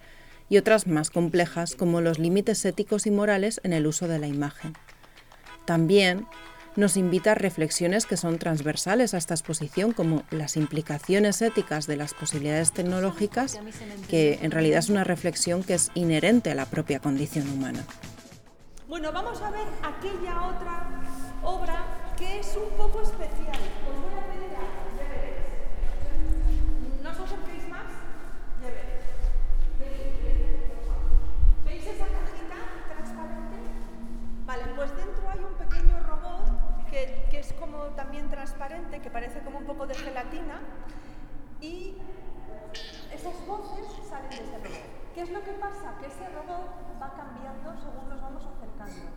y 0.48 0.56
otras 0.56 0.86
más 0.86 1.10
complejas 1.10 1.74
como 1.74 2.00
los 2.00 2.20
límites 2.20 2.64
éticos 2.64 3.08
y 3.08 3.10
morales 3.10 3.60
en 3.64 3.72
el 3.72 3.88
uso 3.88 4.06
de 4.06 4.20
la 4.20 4.28
imagen. 4.28 4.74
También 5.64 6.26
nos 6.76 6.96
invita 6.96 7.32
a 7.32 7.34
reflexiones 7.34 8.06
que 8.06 8.16
son 8.16 8.38
transversales 8.38 9.14
a 9.14 9.18
esta 9.18 9.34
exposición, 9.34 9.92
como 9.92 10.22
las 10.30 10.56
implicaciones 10.56 11.42
éticas 11.42 11.86
de 11.86 11.96
las 11.96 12.14
posibilidades 12.14 12.72
tecnológicas, 12.72 13.58
que 14.08 14.38
en 14.42 14.50
realidad 14.50 14.78
es 14.78 14.88
una 14.88 15.04
reflexión 15.04 15.62
que 15.62 15.74
es 15.74 15.90
inherente 15.94 16.50
a 16.50 16.54
la 16.54 16.66
propia 16.66 17.00
condición 17.00 17.48
humana. 17.50 17.84
Bueno, 18.88 19.12
vamos 19.12 19.40
a 19.40 19.50
ver 19.50 19.66
aquella 19.82 20.42
otra 20.46 21.00
obra 21.42 22.12
que 22.16 22.40
es 22.40 22.56
un 22.56 22.76
poco 22.76 23.02
especial. 23.02 23.58
También 37.96 38.28
transparente, 38.28 39.00
que 39.00 39.10
parece 39.10 39.40
como 39.40 39.58
un 39.58 39.64
poco 39.64 39.86
de 39.86 39.94
gelatina. 39.94 40.60
Y 41.60 41.96
esas 43.12 43.46
voces 43.46 43.86
salen 44.08 44.30
de 44.30 44.36
ese 44.36 44.56
robot. 44.58 45.00
¿Qué 45.14 45.20
es 45.22 45.30
lo 45.30 45.42
que 45.42 45.52
pasa? 45.52 45.96
Que 46.00 46.06
ese 46.06 46.28
robot 46.28 47.00
va 47.02 47.14
cambiando 47.14 47.74
según 47.80 48.08
nos 48.08 48.20
vamos 48.20 48.46
acercando. 48.46 49.10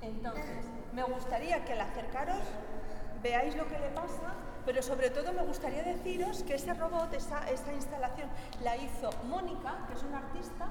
Entonces, 0.00 0.66
me 0.92 1.02
gustaría 1.02 1.64
que 1.64 1.72
al 1.72 1.80
acercaros 1.80 2.42
veáis 3.24 3.56
lo 3.56 3.66
que 3.66 3.78
le 3.78 3.88
pasa, 3.88 4.34
pero 4.66 4.82
sobre 4.82 5.08
todo 5.08 5.32
me 5.32 5.42
gustaría 5.42 5.82
deciros 5.82 6.42
que 6.42 6.54
ese 6.56 6.74
robot, 6.74 7.12
esa, 7.14 7.50
esa 7.50 7.72
instalación, 7.72 8.28
la 8.62 8.76
hizo 8.76 9.10
Mónica, 9.24 9.86
que 9.88 9.94
es 9.94 10.02
una 10.02 10.18
artista, 10.18 10.68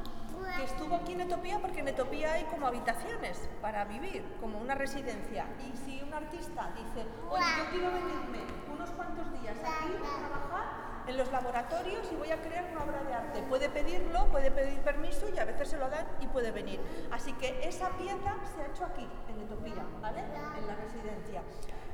que 0.55 0.63
estuvo 0.63 0.95
aquí 0.95 1.13
en 1.13 1.21
Etopía 1.21 1.57
porque 1.59 1.79
en 1.79 1.87
Etopía 1.87 2.33
hay 2.33 2.43
como 2.43 2.67
habitaciones 2.67 3.49
para 3.59 3.85
vivir, 3.85 4.23
como 4.39 4.59
una 4.59 4.75
residencia. 4.75 5.47
Y 5.59 5.75
si 5.77 6.03
un 6.03 6.13
artista 6.13 6.71
dice, 6.75 7.07
oye, 7.29 7.45
yo 7.57 7.69
quiero 7.71 7.91
venirme 7.91 8.39
unos 8.71 8.91
cuantos 8.91 9.31
días 9.41 9.57
aquí 9.57 9.93
a 9.95 10.19
trabajar, 10.19 10.83
en 11.07 11.17
los 11.17 11.29
laboratorios 11.31 12.09
y 12.11 12.15
voy 12.15 12.31
a 12.31 12.41
crear 12.41 12.65
una 12.71 12.83
obra 12.83 13.03
de 13.03 13.13
arte. 13.13 13.41
Puede 13.49 13.69
pedirlo, 13.69 14.27
puede 14.27 14.51
pedir 14.51 14.79
permiso 14.79 15.27
y 15.35 15.37
a 15.37 15.45
veces 15.45 15.69
se 15.69 15.77
lo 15.77 15.89
dan 15.89 16.07
y 16.21 16.27
puede 16.27 16.51
venir. 16.51 16.79
Así 17.11 17.33
que 17.33 17.67
esa 17.67 17.89
pieza 17.97 18.37
se 18.55 18.61
ha 18.61 18.67
hecho 18.67 18.85
aquí, 18.85 19.07
en 19.27 19.41
Etopía, 19.41 19.85
¿vale? 20.01 20.21
En 20.21 20.67
la 20.67 20.75
residencia. 20.75 21.41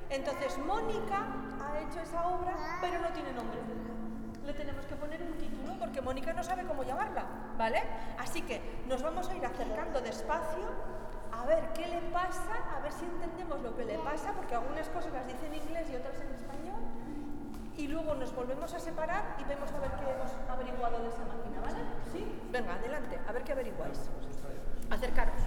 Entonces, 0.09 0.57
Mónica 0.57 1.27
ha 1.61 1.79
hecho 1.79 1.99
esa 2.01 2.27
obra, 2.27 2.55
pero 2.81 2.99
no 2.99 3.09
tiene 3.09 3.31
nombre. 3.33 3.59
Le 4.45 4.53
tenemos 4.53 4.85
que 4.85 4.95
poner 4.95 5.21
un 5.21 5.33
título 5.33 5.77
porque 5.79 6.01
Mónica 6.01 6.33
no 6.33 6.43
sabe 6.43 6.63
cómo 6.65 6.83
llamarla, 6.83 7.25
¿vale? 7.57 7.83
Así 8.17 8.41
que 8.41 8.61
nos 8.87 9.03
vamos 9.03 9.29
a 9.29 9.35
ir 9.35 9.45
acercando 9.45 10.01
despacio 10.01 10.65
a 11.31 11.45
ver 11.45 11.69
qué 11.73 11.87
le 11.87 12.01
pasa, 12.11 12.57
a 12.75 12.79
ver 12.81 12.91
si 12.91 13.05
entendemos 13.05 13.61
lo 13.61 13.75
que 13.75 13.85
le 13.85 13.99
pasa, 13.99 14.33
porque 14.33 14.55
algunas 14.55 14.89
cosas 14.89 15.13
las 15.13 15.27
dice 15.27 15.45
en 15.45 15.55
inglés 15.55 15.87
y 15.91 15.95
otras 15.95 16.19
en 16.19 16.33
español 16.33 16.81
y 17.77 17.87
luego 17.87 18.13
nos 18.15 18.35
volvemos 18.35 18.73
a 18.73 18.79
separar 18.79 19.37
y 19.39 19.43
vemos 19.45 19.71
a 19.71 19.79
ver 19.79 19.91
qué 19.91 20.11
hemos 20.11 20.31
averiguado 20.49 20.99
de 21.01 21.07
esa 21.07 21.23
máquina, 21.23 21.61
¿vale? 21.61 21.79
¿Sí? 22.11 22.27
Venga, 22.51 22.73
adelante, 22.73 23.17
a 23.25 23.31
ver 23.31 23.43
qué 23.43 23.53
averiguáis. 23.53 24.09
Acercaros. 24.89 25.39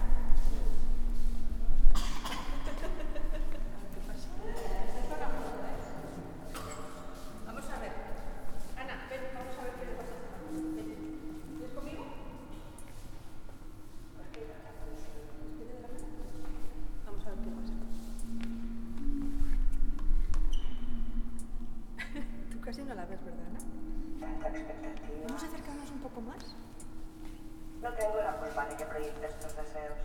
De 28.73 28.77
que 28.77 28.85
proyectes 28.85 29.39
tus 29.39 29.55
deseos. 29.55 29.97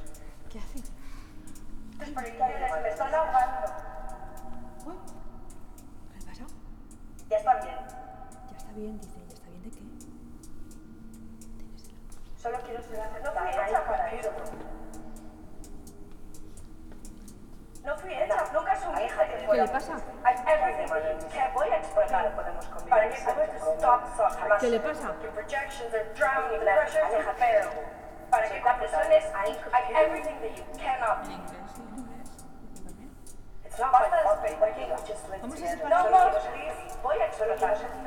¿Qué 0.51 0.59
hace? 0.59 0.81
Tus 1.99 2.09
proyecciones 2.11 2.83
me 2.83 2.89
están 2.89 3.15
ahogando. 3.15 3.67
Uy, 4.87 4.95
¿qué 6.13 6.27
pasado? 6.27 6.51
Ya 7.31 7.37
está 7.39 7.55
bien. 7.61 7.79
Ya 8.51 8.57
está 8.57 8.73
bien, 8.73 9.01
dice. 9.01 9.19
¿Ya 9.27 9.35
está 9.35 9.49
bien 9.49 9.63
de 9.63 9.71
qué? 9.71 9.83
Solo 12.43 12.59
quiero 12.65 12.83
ser 12.83 13.01
aceptada 13.01 13.51
y 13.51 13.55
para 13.89 14.13
eso. 14.13 14.33
No 17.85 17.97
fui 17.97 18.13
hecha, 18.13 18.45
nunca 18.53 18.73
asumiste 18.73 19.17
que 19.17 19.47
¿Qué 19.47 19.57
le 19.57 19.69
pasa? 19.69 19.97
Que 19.97 21.51
voy 21.55 21.69
a 21.71 21.77
explicar. 21.79 22.35
podemos 22.35 22.65
such 22.67 24.61
¿Qué 24.61 24.71
le 24.71 24.81
pasa? 24.81 25.15
Your 25.23 25.33
projections 25.33 25.95
are 25.95 26.05
drowning 26.15 26.61
in 26.61 26.67
the 26.67 27.68
I, 29.39 29.55
I 29.73 29.81
everything 29.95 30.35
that 30.43 30.57
you 30.59 30.65
cannot. 30.77 31.23
It's 33.65 33.79
not 33.79 33.93
my 33.93 34.11
fault, 34.25 34.39
but 34.43 34.59
we 34.67 34.99
just 35.07 35.23
together? 35.79 35.87
No, 35.89 36.11
no, 36.11 36.35
please. 36.51 36.99
Voy 37.03 37.15
a 37.15 37.31
explotar. 37.31 37.98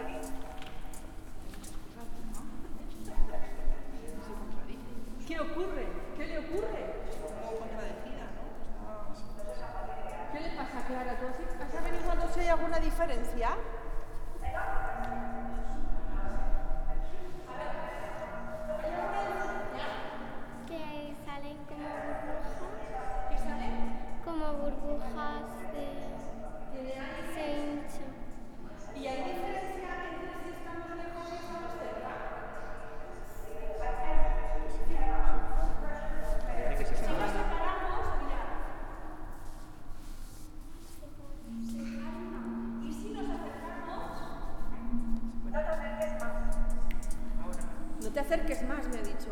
Acerques 48.31 48.63
más, 48.63 48.87
me 48.87 48.97
ha 48.97 49.03
dicho. 49.03 49.27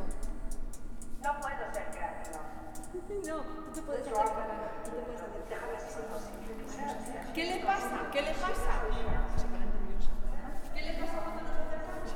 No 1.23 1.39
puedo 1.39 1.55
ser 1.73 1.85
creativa. 1.91 2.41
No, 3.27 3.41
tú 3.65 3.71
te 3.73 3.81
puedes 3.81 4.01
acercar. 4.01 4.83
Tú 4.83 4.91
te 4.91 4.99
puedes 4.99 5.21
acercar. 5.21 5.59
¿Qué 7.33 7.45
le 7.45 7.63
pasa? 7.63 8.09
¿Qué 8.11 8.21
le 8.21 8.31
pasa? 8.33 8.81
¿Qué 10.73 10.81
le 10.81 10.93
pasa 10.99 11.19
cuando 11.23 11.41
nos 11.43 11.51
acercamos? 11.51 12.09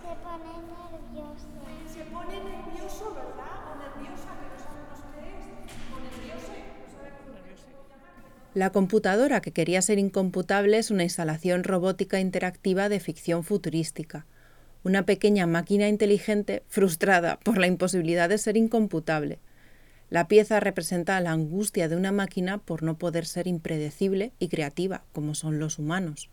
Se 0.00 0.14
pone 0.24 0.52
nervioso. 0.64 1.48
Se 1.92 2.02
pone 2.04 2.36
nervioso, 2.40 3.14
¿verdad? 3.14 3.56
O 3.68 3.76
nerviosa, 3.76 4.28
que 4.40 4.46
no 4.48 4.56
sabemos 4.64 4.98
qué 5.12 5.20
es. 5.28 5.44
O 5.92 5.96
nervioso, 6.00 6.52
no 6.56 6.86
sabemos 6.96 7.26
nervioso. 7.34 7.66
La 8.54 8.70
computadora 8.70 9.42
que 9.42 9.52
quería 9.52 9.82
ser 9.82 9.98
incomputable 9.98 10.78
es 10.78 10.90
una 10.90 11.02
instalación 11.04 11.64
robótica 11.64 12.18
interactiva 12.18 12.88
de 12.88 13.00
ficción 13.00 13.44
futurística, 13.44 14.26
una 14.82 15.04
pequeña 15.04 15.46
máquina 15.46 15.88
inteligente 15.88 16.62
frustrada 16.68 17.38
por 17.40 17.58
la 17.58 17.66
imposibilidad 17.66 18.28
de 18.28 18.38
ser 18.38 18.56
incomputable. 18.56 19.38
La 20.08 20.26
pieza 20.26 20.58
representa 20.58 21.20
la 21.20 21.30
angustia 21.30 21.88
de 21.88 21.96
una 21.96 22.12
máquina 22.12 22.58
por 22.58 22.82
no 22.82 22.98
poder 22.98 23.26
ser 23.26 23.46
impredecible 23.46 24.32
y 24.38 24.48
creativa, 24.48 25.04
como 25.12 25.34
son 25.34 25.58
los 25.58 25.78
humanos. 25.78 26.30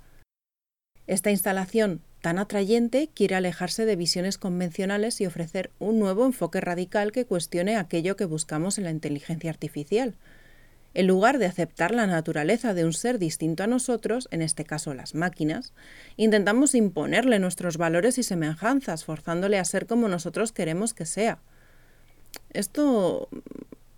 Esta 1.05 1.31
instalación 1.31 2.01
tan 2.21 2.39
atrayente 2.39 3.09
quiere 3.13 3.35
alejarse 3.35 3.85
de 3.85 3.95
visiones 3.95 4.37
convencionales 4.37 5.21
y 5.21 5.25
ofrecer 5.25 5.71
un 5.79 5.99
nuevo 5.99 6.25
enfoque 6.25 6.59
radical 6.59 7.11
que 7.11 7.25
cuestione 7.25 7.77
aquello 7.77 8.15
que 8.15 8.25
buscamos 8.25 8.77
en 8.77 8.83
la 8.85 8.91
inteligencia 8.91 9.49
artificial. 9.49 10.15
En 10.93 11.07
lugar 11.07 11.37
de 11.37 11.45
aceptar 11.45 11.93
la 11.93 12.07
naturaleza 12.07 12.73
de 12.73 12.85
un 12.85 12.93
ser 12.93 13.19
distinto 13.19 13.63
a 13.63 13.67
nosotros, 13.67 14.27
en 14.31 14.41
este 14.41 14.65
caso 14.65 14.93
las 14.93 15.13
máquinas, 15.13 15.73
intentamos 16.15 16.73
imponerle 16.73 17.39
nuestros 17.39 17.77
valores 17.77 18.17
y 18.17 18.23
semejanzas, 18.23 19.05
forzándole 19.05 19.59
a 19.59 19.65
ser 19.65 19.85
como 19.85 20.07
nosotros 20.07 20.51
queremos 20.51 20.93
que 20.93 21.05
sea. 21.05 21.39
Esto 22.51 23.29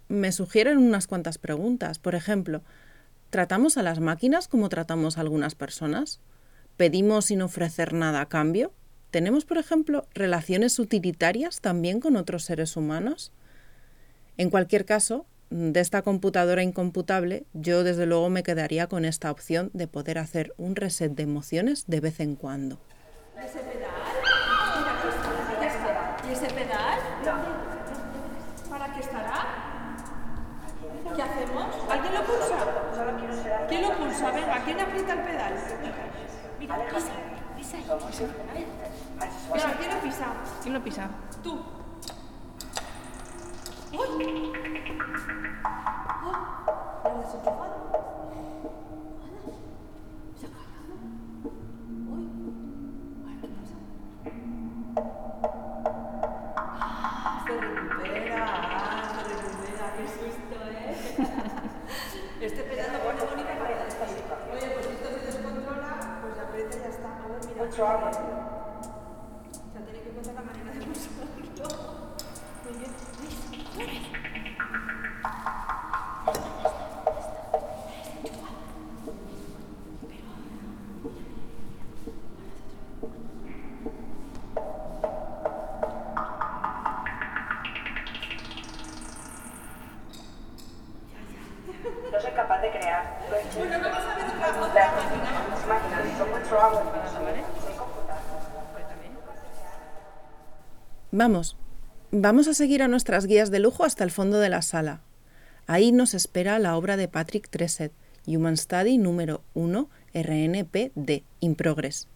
me 0.10 0.32
sugiere 0.32 0.76
unas 0.76 1.08
cuantas 1.08 1.38
preguntas. 1.38 2.00
Por 2.00 2.16
ejemplo, 2.16 2.62
¿tratamos 3.30 3.78
a 3.78 3.84
las 3.84 4.00
máquinas 4.00 4.48
como 4.48 4.68
tratamos 4.68 5.18
a 5.18 5.22
algunas 5.22 5.56
personas? 5.56 6.20
¿Pedimos 6.76 7.26
sin 7.26 7.42
ofrecer 7.42 7.94
nada 7.94 8.22
a 8.22 8.28
cambio? 8.28 8.74
¿Tenemos, 9.12 9.46
por 9.46 9.58
ejemplo, 9.58 10.08
relaciones 10.14 10.78
utilitarias 10.80 11.62
también 11.62 12.00
con 12.00 12.16
otros 12.16 12.44
seres 12.44 12.76
humanos? 12.76 13.32
En 14.38 14.50
cualquier 14.50 14.86
caso, 14.86 15.26
de 15.50 15.80
esta 15.80 16.02
computadora 16.02 16.62
incomputable, 16.64 17.46
yo 17.54 17.84
desde 17.84 18.06
luego 18.06 18.30
me 18.30 18.44
quedaría 18.44 18.88
con 18.88 19.06
esta 19.06 19.32
opción 19.32 19.72
de 19.74 19.88
poder 19.88 20.18
hacer 20.18 20.54
un 20.58 20.76
reset 20.76 21.14
de 21.14 21.24
emociones 21.24 21.86
de 21.88 22.00
vez 22.00 22.20
en 22.20 22.36
cuando. 22.36 22.80
¿Y 23.36 23.46
ese 23.46 23.60
pedal? 23.60 23.90
¿Y 26.28 26.34
ese 26.34 26.48
pedal? 26.48 27.00
¿Para 28.70 28.94
qué 28.94 29.00
estará? 29.00 29.96
¿Qué 31.16 31.22
hacemos? 31.22 31.66
¿Alguien 31.90 32.14
lo 32.14 32.24
pulsa? 32.24 32.58
¿Quién 33.68 33.82
lo 33.82 33.98
pulsa? 33.98 34.32
Venga, 34.32 34.64
¿quién 34.64 34.80
aprieta 34.80 35.14
el 35.14 35.20
pedal? 35.22 35.54
Mira, 36.60 36.76
pisa, 36.90 37.12
pisa 37.58 37.78
ahí. 38.54 38.68
Venga, 39.52 39.78
¿quién 39.80 39.96
lo 39.96 40.02
pisa? 40.02 40.26
¿Quién 40.62 40.74
lo 40.76 40.84
pisa? 40.84 41.10
Tú. 41.44 41.60
¡Uy! 43.92 44.49
¡Oh! 45.64 47.02
¿Lo 47.04 47.10
has 47.10 47.26
desenchufado? 47.26 47.99
Vamos, 101.30 101.56
vamos 102.10 102.48
a 102.48 102.56
seguir 102.56 102.82
a 102.82 102.88
nuestras 102.88 103.28
guías 103.28 103.52
de 103.52 103.60
lujo 103.60 103.84
hasta 103.84 104.04
el 104.04 104.10
fondo 104.10 104.40
de 104.40 104.50
la 104.50 104.64
sala. 104.64 105.02
Ahí 105.68 105.92
nos 105.92 106.16
espera 106.16 106.58
la 106.58 106.76
obra 106.76 106.98
de 106.98 107.08
Patrick 107.08 107.48
Treset, 107.50 107.92
Human 108.26 108.58
Study 108.58 108.98
número 108.98 109.44
1, 109.54 109.88
RNPD, 110.16 111.22
In 111.40 111.54
Progress. 111.54 112.08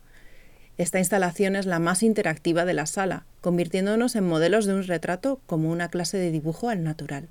Esta 0.79 0.97
instalación 0.97 1.55
es 1.55 1.67
la 1.67 1.77
más 1.77 2.01
interactiva 2.01 2.65
de 2.65 2.73
la 2.73 2.87
sala, 2.87 3.27
convirtiéndonos 3.41 4.15
en 4.15 4.27
modelos 4.27 4.65
de 4.65 4.73
un 4.73 4.81
retrato 4.81 5.39
como 5.45 5.69
una 5.69 5.89
clase 5.89 6.17
de 6.17 6.31
dibujo 6.31 6.69
al 6.69 6.83
natural. 6.83 7.29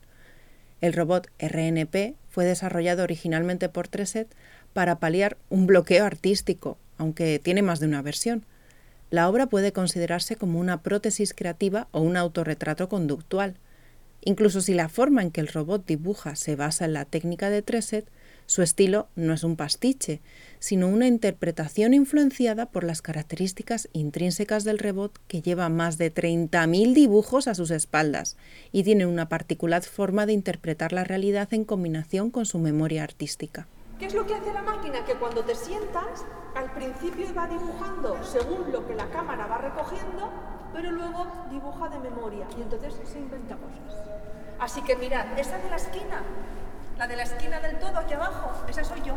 El 0.81 0.93
robot 0.93 1.31
RNP 1.41 2.15
fue 2.29 2.45
desarrollado 2.45 3.03
originalmente 3.03 3.69
por 3.69 3.89
Treset 3.89 4.33
para 4.73 5.01
paliar 5.01 5.37
un 5.51 5.67
bloqueo 5.67 6.05
artístico, 6.05 6.79
aunque 6.97 7.41
tiene 7.41 7.63
más 7.63 7.81
de 7.81 7.87
una 7.87 8.03
versión. 8.03 8.47
La 9.13 9.29
obra 9.29 9.47
puede 9.47 9.75
considerarse 9.75 10.37
como 10.37 10.59
una 10.59 10.81
prótesis 10.81 11.35
creativa 11.35 11.87
o 11.91 12.01
un 12.01 12.17
autorretrato 12.17 12.89
conductual. 12.89 13.59
Incluso 14.23 14.63
si 14.63 14.73
la 14.73 14.89
forma 14.89 15.21
en 15.21 15.31
que 15.31 15.43
el 15.43 15.49
robot 15.49 15.85
dibuja 15.85 16.35
se 16.35 16.57
basa 16.57 16.87
en 16.87 16.95
la 16.95 17.05
técnica 17.05 17.51
de 17.51 17.61
Treset, 17.61 18.09
su 18.47 18.63
estilo 18.63 19.09
no 19.15 19.35
es 19.35 19.45
un 19.45 19.57
pastiche, 19.57 20.23
sino 20.61 20.89
una 20.89 21.09
interpretación 21.09 21.93
influenciada 21.93 22.65
por 22.65 22.85
las 22.85 23.03
características 23.03 23.91
intrínsecas 23.93 24.65
del 24.65 24.79
robot 24.79 25.21
que 25.29 25.43
lleva 25.43 25.69
más 25.69 25.99
de 25.99 26.11
30.000 26.11 26.95
dibujos 26.95 27.49
a 27.49 27.55
sus 27.55 27.71
espaldas 27.71 28.39
y 28.73 28.83
tiene 28.83 29.05
una 29.05 29.29
particular 29.29 29.83
forma 29.83 30.25
de 30.25 30.33
interpretar 30.33 30.95
la 30.95 31.05
realidad 31.05 31.53
en 31.53 31.67
combinación 31.67 32.31
con 32.31 32.47
su 32.47 32.59
memoria 32.59 33.05
artística. 33.05 33.69
¿Qué 33.99 34.07
es 34.07 34.15
lo 34.15 34.27
que 34.27 34.33
hace 34.33 34.55
la 34.55 34.63
máquina? 34.63 35.05
Que 35.05 35.17
cuando 35.17 35.45
te 35.45 35.55
sientas, 35.55 36.25
al 36.55 36.71
principio 36.73 37.27
va 37.35 37.47
dibujando 37.47 38.23
según 38.23 38.71
lo 38.73 38.87
que 38.87 38.95
la 38.95 39.07
cámara 39.07 39.47
va 39.47 39.59
recogiendo, 39.59 40.31
pero 40.73 40.91
luego 40.91 41.27
dibuja 41.51 41.89
de 41.89 41.99
memoria 41.99 42.47
y 42.57 42.63
entonces 42.63 42.95
se 43.05 43.19
inventa 43.19 43.57
cosas. 43.57 44.03
Así 44.59 44.83
que 44.83 44.97
mirad, 44.97 45.39
esa 45.39 45.59
de 45.59 45.71
la 45.71 45.77
esquina 45.77 46.23
La 46.99 47.09
de 47.09 47.17
la 47.17 47.23
esquina 47.25 47.59
del 47.59 47.79
todo, 47.79 47.99
aquí 47.99 48.15
abajo. 48.15 48.53
Esa 48.69 48.85
soy 48.85 49.01
yo. 49.03 49.15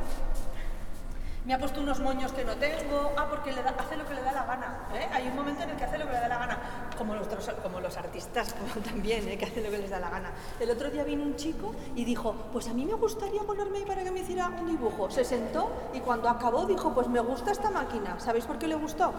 Me 1.45 1.53
ha 1.53 1.59
puesto 1.59 1.79
unos 1.79 1.99
moños 1.99 2.31
que 2.31 2.43
no 2.43 2.55
tengo. 2.55 3.11
Ah, 3.17 3.27
porque 3.29 3.51
le 3.51 3.61
da- 3.61 3.75
hace 3.77 3.95
lo 3.95 4.05
que 4.07 4.15
le 4.15 4.23
da 4.23 4.31
la 4.31 4.45
gana. 4.45 4.87
¿eh? 4.95 5.07
Hay 5.13 5.27
un 5.27 5.35
momento 5.35 5.61
en 5.61 5.69
el 5.69 5.75
que 5.77 5.83
hace 5.83 5.99
lo 5.99 6.05
que 6.07 6.13
le 6.13 6.19
da 6.19 6.27
la 6.27 6.39
gana. 6.39 6.59
Como 6.97 7.13
los, 7.13 7.97
artistas 7.97 8.55
también, 8.85 9.27
¿eh? 9.29 9.37
que 9.37 9.45
hacen 9.45 9.63
lo 9.63 9.69
que 9.69 9.77
les 9.77 9.89
da 9.91 9.99
la 9.99 10.09
gana. 10.09 10.31
El 10.59 10.71
otro 10.71 10.89
día 10.89 11.03
vino 11.03 11.21
un 11.23 11.35
chico 11.35 11.75
y 11.95 12.03
dijo, 12.03 12.33
pues 12.51 12.67
a 12.67 12.73
mí 12.73 12.83
me 12.85 12.95
gustaría 12.95 13.43
ponerme 13.43 13.81
para 13.81 14.03
que 14.03 14.09
me 14.09 14.21
hiciera 14.21 14.47
un 14.47 14.65
dibujo. 14.67 15.11
Se 15.11 15.23
sentó 15.23 15.69
y 15.93 15.99
cuando 15.99 16.29
acabó 16.29 16.65
dijo, 16.65 16.93
pues 16.95 17.07
me 17.09 17.19
gusta 17.19 17.51
esta 17.51 17.69
máquina. 17.69 18.19
¿Sabéis 18.19 18.45
por 18.45 18.57
qué 18.57 18.67
le 18.67 18.75
gustó? 18.75 19.13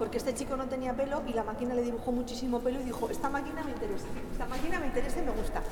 Porque 0.00 0.18
este 0.18 0.34
chico 0.34 0.56
no 0.56 0.66
tenía 0.66 0.94
pelo 0.94 1.22
y 1.28 1.32
la 1.32 1.44
máquina 1.44 1.74
le 1.74 1.82
dibujó 1.82 2.10
muchísimo 2.10 2.58
pelo 2.58 2.80
y 2.80 2.84
dijo, 2.84 3.08
esta 3.08 3.30
máquina 3.30 3.62
me 3.62 3.70
interesa. 3.70 4.06
Esta 4.32 4.46
máquina 4.46 4.80
me 4.80 4.86
interesa 4.86 5.20
y 5.20 5.22
me 5.22 5.30
gusta. 5.30 5.62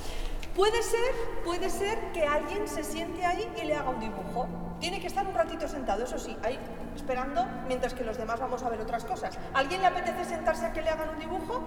Puede 0.55 0.83
ser, 0.85 1.11
puede 1.45 1.69
ser 1.69 2.13
que 2.13 2.25
alguien 2.25 2.69
se 2.69 2.85
siente 2.85 3.25
ahí 3.27 3.51
y 3.61 3.65
le 3.67 3.75
haga 3.75 3.91
un 3.91 3.99
dibujo. 4.01 4.47
Tiene 4.81 5.01
que 5.01 5.07
estar 5.07 5.27
un 5.27 5.35
ratito 5.35 5.67
sentado, 5.69 6.05
eso 6.05 6.19
sí, 6.19 6.37
ahí 6.43 6.59
esperando 6.95 7.47
mientras 7.67 7.95
que 7.95 8.05
los 8.05 8.17
demás 8.17 8.41
vamos 8.41 8.63
a 8.63 8.69
ver 8.69 8.81
otras 8.81 9.05
cosas. 9.05 9.39
¿Alguien 9.55 9.81
le 9.81 9.87
apetece 9.87 10.25
sentarse 10.25 10.67
a 10.67 10.73
que 10.73 10.83
le 10.83 10.91
hagan 10.91 11.11
un 11.11 11.19
dibujo? 11.19 11.63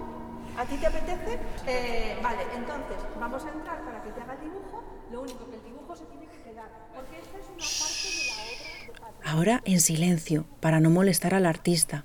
¿A 0.56 0.64
ti 0.64 0.76
te 0.76 0.86
apetece? 0.86 1.38
Eh, 1.66 2.18
vale, 2.22 2.42
entonces 2.56 2.96
vamos 3.18 3.44
a 3.44 3.50
entrar 3.50 3.84
para 3.84 4.02
que 4.02 4.10
te 4.10 4.20
haga 4.20 4.34
el 4.34 4.40
dibujo. 4.40 4.82
Lo 5.10 5.22
único 5.22 5.48
que 5.48 5.56
el 5.56 5.62
dibujo 5.62 5.96
se 5.96 6.04
tiene 6.06 6.26
que 6.26 6.42
quedar, 6.42 6.68
porque 6.94 7.18
esta 7.18 7.38
es 7.38 7.46
una 7.46 7.66
parte 7.80 8.08
de 8.18 8.98
la 8.98 9.02
obra. 9.02 9.32
Ahora 9.32 9.62
en 9.64 9.80
silencio, 9.80 10.46
para 10.60 10.80
no 10.80 10.90
molestar 10.90 11.34
al 11.34 11.46
artista. 11.46 12.04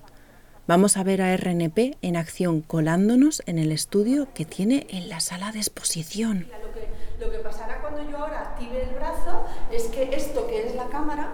Vamos 0.68 0.98
a 0.98 1.04
ver 1.04 1.22
a 1.22 1.38
RNP 1.38 1.96
en 2.02 2.18
acción 2.18 2.62
colándonos 2.62 3.44
en 3.46 3.60
el 3.60 3.72
estudio 3.72 4.28
que 4.34 4.46
tiene 4.46 4.88
en 4.90 5.10
la 5.10 5.20
sala 5.20 5.52
de 5.52 5.60
exposición. 5.60 6.48
Lo 6.60 6.74
que, 6.74 6.88
lo 7.24 7.32
que 7.32 7.38
pasará 7.38 7.82
cuando 7.82 8.02
yo 8.10 8.18
ahora 8.18 8.42
active 8.42 8.82
el 8.82 8.96
brazo 8.96 9.46
es 9.72 9.84
que 9.84 10.16
esto 10.16 10.48
que 10.48 10.66
es 10.66 10.74
la 10.74 10.88
cámara 10.88 11.30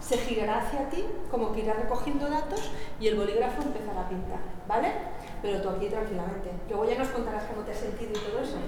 se 0.00 0.18
girará 0.18 0.58
hacia 0.58 0.90
ti, 0.90 1.02
como 1.30 1.54
que 1.54 1.62
irá 1.62 1.72
recogiendo 1.72 2.28
datos 2.28 2.60
y 3.00 3.08
el 3.08 3.16
bolígrafo 3.16 3.62
empezará 3.62 4.02
a 4.02 4.08
pintar, 4.10 4.40
¿vale? 4.68 4.92
Pero 5.40 5.62
tú 5.62 5.70
aquí 5.70 5.88
tranquilamente. 5.88 6.50
Luego 6.68 6.84
ya 6.86 6.98
nos 6.98 7.08
contarás 7.08 7.44
cómo 7.44 7.62
te 7.62 7.72
has 7.72 7.78
sentido 7.78 8.10
y 8.10 8.30
todo 8.30 8.42
eso. 8.42 8.58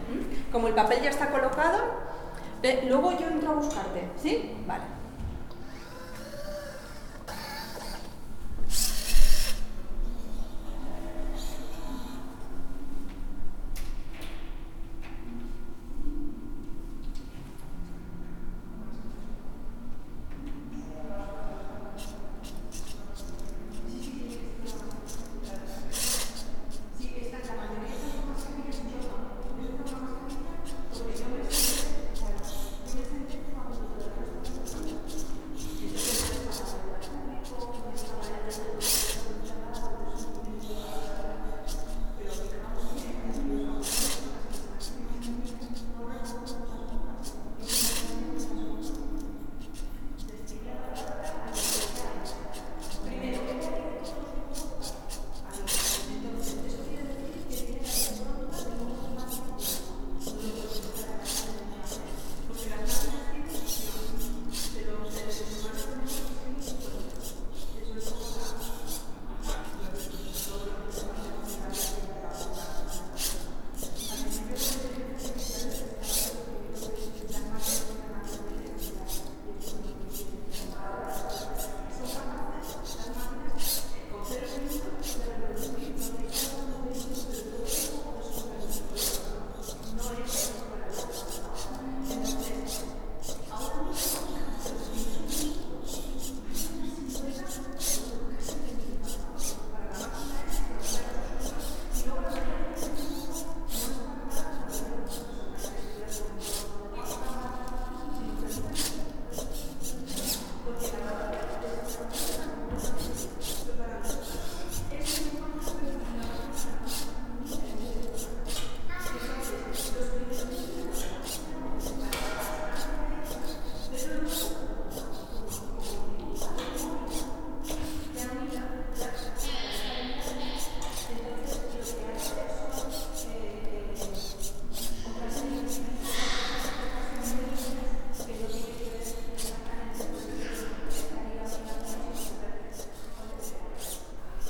Como 0.50 0.68
el 0.68 0.74
papel 0.74 1.02
ya 1.02 1.11
está 1.11 1.31
colocado, 1.31 1.79
eh, 2.62 2.87
luego 2.88 3.12
yo 3.18 3.26
entro 3.29 3.50
a 3.50 3.55
buscarte, 3.57 4.09
¿sí? 4.16 4.57
Vale. 4.66 4.85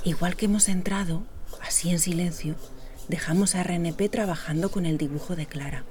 Igual 0.07 0.37
que 0.37 0.45
hemos 0.47 0.69
entrado, 0.69 1.25
así 1.61 1.91
en 1.91 1.99
silencio, 1.99 2.55
dejamos 3.09 3.55
a 3.57 3.63
RNP 3.63 4.09
trabajando 4.09 4.71
con 4.71 4.87
el 4.87 4.99
dibujo 4.99 5.35
de 5.35 5.47
Clara. 5.47 5.85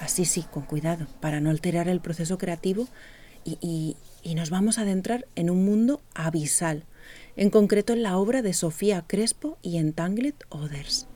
Así 0.00 0.24
sí, 0.24 0.44
con 0.50 0.62
cuidado, 0.62 1.06
para 1.20 1.40
no 1.40 1.50
alterar 1.50 1.88
el 1.88 2.00
proceso 2.00 2.38
creativo 2.38 2.86
y, 3.44 3.58
y- 3.60 3.96
y 4.22 4.36
nos 4.36 4.50
vamos 4.50 4.78
a 4.78 4.82
adentrar 4.82 5.26
en 5.34 5.50
un 5.50 5.64
mundo 5.64 6.00
abisal, 6.14 6.84
en 7.36 7.50
concreto 7.50 7.92
en 7.92 8.04
la 8.04 8.16
obra 8.16 8.42
de 8.42 8.52
Sofía 8.54 9.02
Crespo 9.08 9.58
y 9.60 9.78
Entangled 9.78 10.34
Others. 10.48 11.08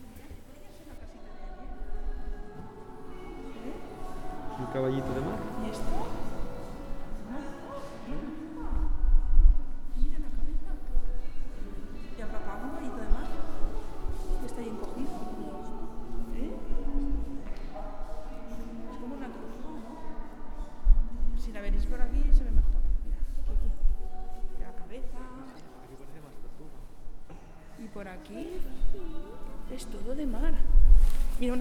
Un 4.59 4.67
caballito 4.73 5.15
de 5.15 5.21
mar. 5.21 5.39
¿Y 5.65 5.71
esto? 5.71 6.26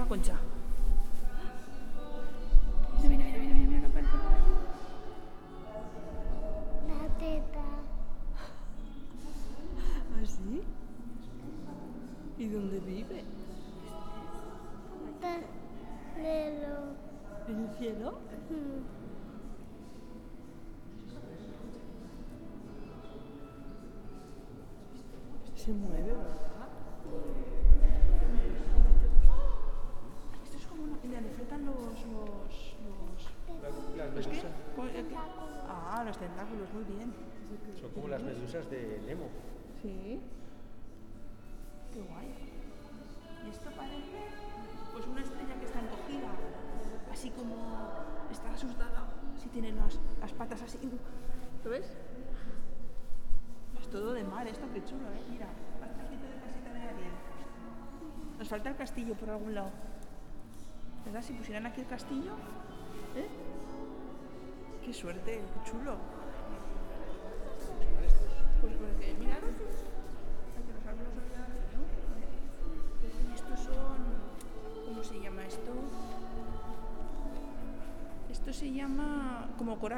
Una 0.06 0.10
concha. 0.10 0.36
Mira, 3.02 3.18
mira, 3.18 3.40
mira, 3.40 3.54
mira, 3.54 3.68
mira, 3.68 3.90
mira. 3.90 4.04
La 6.88 7.02
teta. 7.18 7.66
¿Ah, 10.14 10.26
sí? 10.26 10.64
¿Y 12.38 12.48
dónde 12.48 12.80
vive? 12.80 13.24
Lelo. 16.22 16.96
¿En 17.48 17.64
el 17.64 17.70
cielo? 17.78 18.18
Se 25.56 25.72
mueve, 25.72 26.14
tentáculos, 36.26 36.74
muy 36.74 36.84
bien. 36.86 37.14
son 37.80 37.92
como 37.92 38.08
las 38.08 38.24
medusas 38.24 38.70
de 38.70 39.00
Nemo. 39.06 39.28
Sí. 39.82 40.20
Qué 41.94 42.02
guay. 42.02 42.34
Y 43.46 43.50
esto 43.50 43.70
parece 43.72 44.20
pues 44.92 45.06
una 45.08 45.22
estrella 45.22 45.60
que 45.60 45.66
está 45.66 45.80
encogida, 45.80 46.32
así 47.12 47.30
como 47.30 47.56
está 48.32 48.52
asustada, 48.54 49.08
si 49.38 49.50
tiene 49.50 49.72
las, 49.74 50.00
las 50.20 50.34
patas 50.34 50.62
así. 50.64 50.80
¿Lo 51.64 51.70
ves? 51.70 51.96
Es 53.80 53.88
todo 53.90 54.14
de 54.14 54.24
mar 54.24 54.48
esto, 54.48 54.66
qué 54.74 54.84
chulo, 54.84 55.06
¿eh? 55.10 55.22
Mira, 55.30 55.48
trocito 55.80 56.26
de 56.26 56.40
casita 56.42 56.74
de 56.74 56.80
Ariel. 56.80 57.14
Nos 58.40 58.50
falta 58.50 58.70
el 58.70 58.76
castillo 58.76 59.14
por 59.16 59.30
algún 59.30 59.54
lado. 59.54 59.70
¿Verdad? 61.06 61.22
Si 61.22 61.34
pusieran 61.34 61.68
aquí 61.68 61.82
el 61.82 61.88
castillo, 61.88 62.34
¿eh? 63.16 63.28
Qué 64.84 64.94
suerte, 64.94 65.32
qué 65.34 65.70
chulo. 65.70 66.15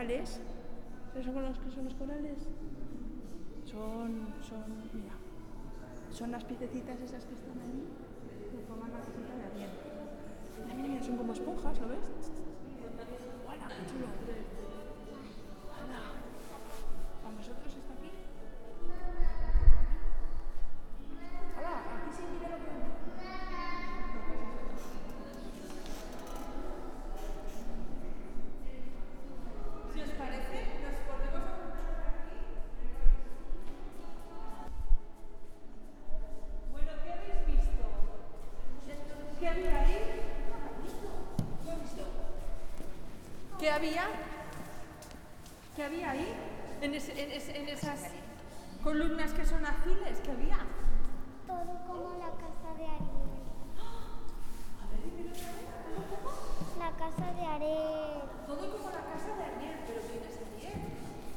Corales. 0.08 0.40
¿Sabes 1.12 1.28
con 1.28 1.44
los 1.44 1.60
que 1.60 1.72
son 1.72 1.86
los 1.86 1.94
corales? 1.96 2.38
Son, 3.66 4.34
son, 4.42 4.64
mira, 4.94 5.14
son 6.12 6.32
las 6.32 6.44
piececitas 6.46 7.00
esas 7.02 7.26
que 7.26 7.34
están 7.34 7.60
ahí, 7.60 7.84
que 8.52 8.66
forman 8.66 8.92
la 8.92 9.00
de. 9.00 9.68
Mira, 10.64 10.76
mira, 10.76 10.88
mira, 10.88 11.04
son 11.04 11.18
como 11.18 11.34
esponjas, 11.34 11.80
¿lo 11.82 11.90
ves? 11.90 12.37
Había 45.98 46.12
ahí? 46.12 46.34
En, 46.82 46.94
ese- 46.94 47.20
en 47.24 47.32
ese- 47.32 47.58
en 47.58 47.70
esas 47.70 48.02
columnas 48.84 49.34
que 49.34 49.46
son 49.46 49.66
azules, 49.66 50.20
¿qué 50.24 50.32
había? 50.32 50.58
Todo 51.48 51.88
como 51.88 52.20
la 52.20 52.30
casa 52.38 52.74
de 52.78 52.86
Ariel. 52.86 53.28
La 56.78 56.92
casa 56.92 57.32
de 57.34 57.46
Ariel. 57.46 58.22
Todo 58.46 58.72
como 58.78 58.90
la 58.92 59.02
casa 59.02 59.36
de 59.38 59.44
Ariel, 59.44 59.80
pero 59.88 60.02
¿quién 60.02 60.24
es 60.24 60.38
Ariel? 60.38 60.82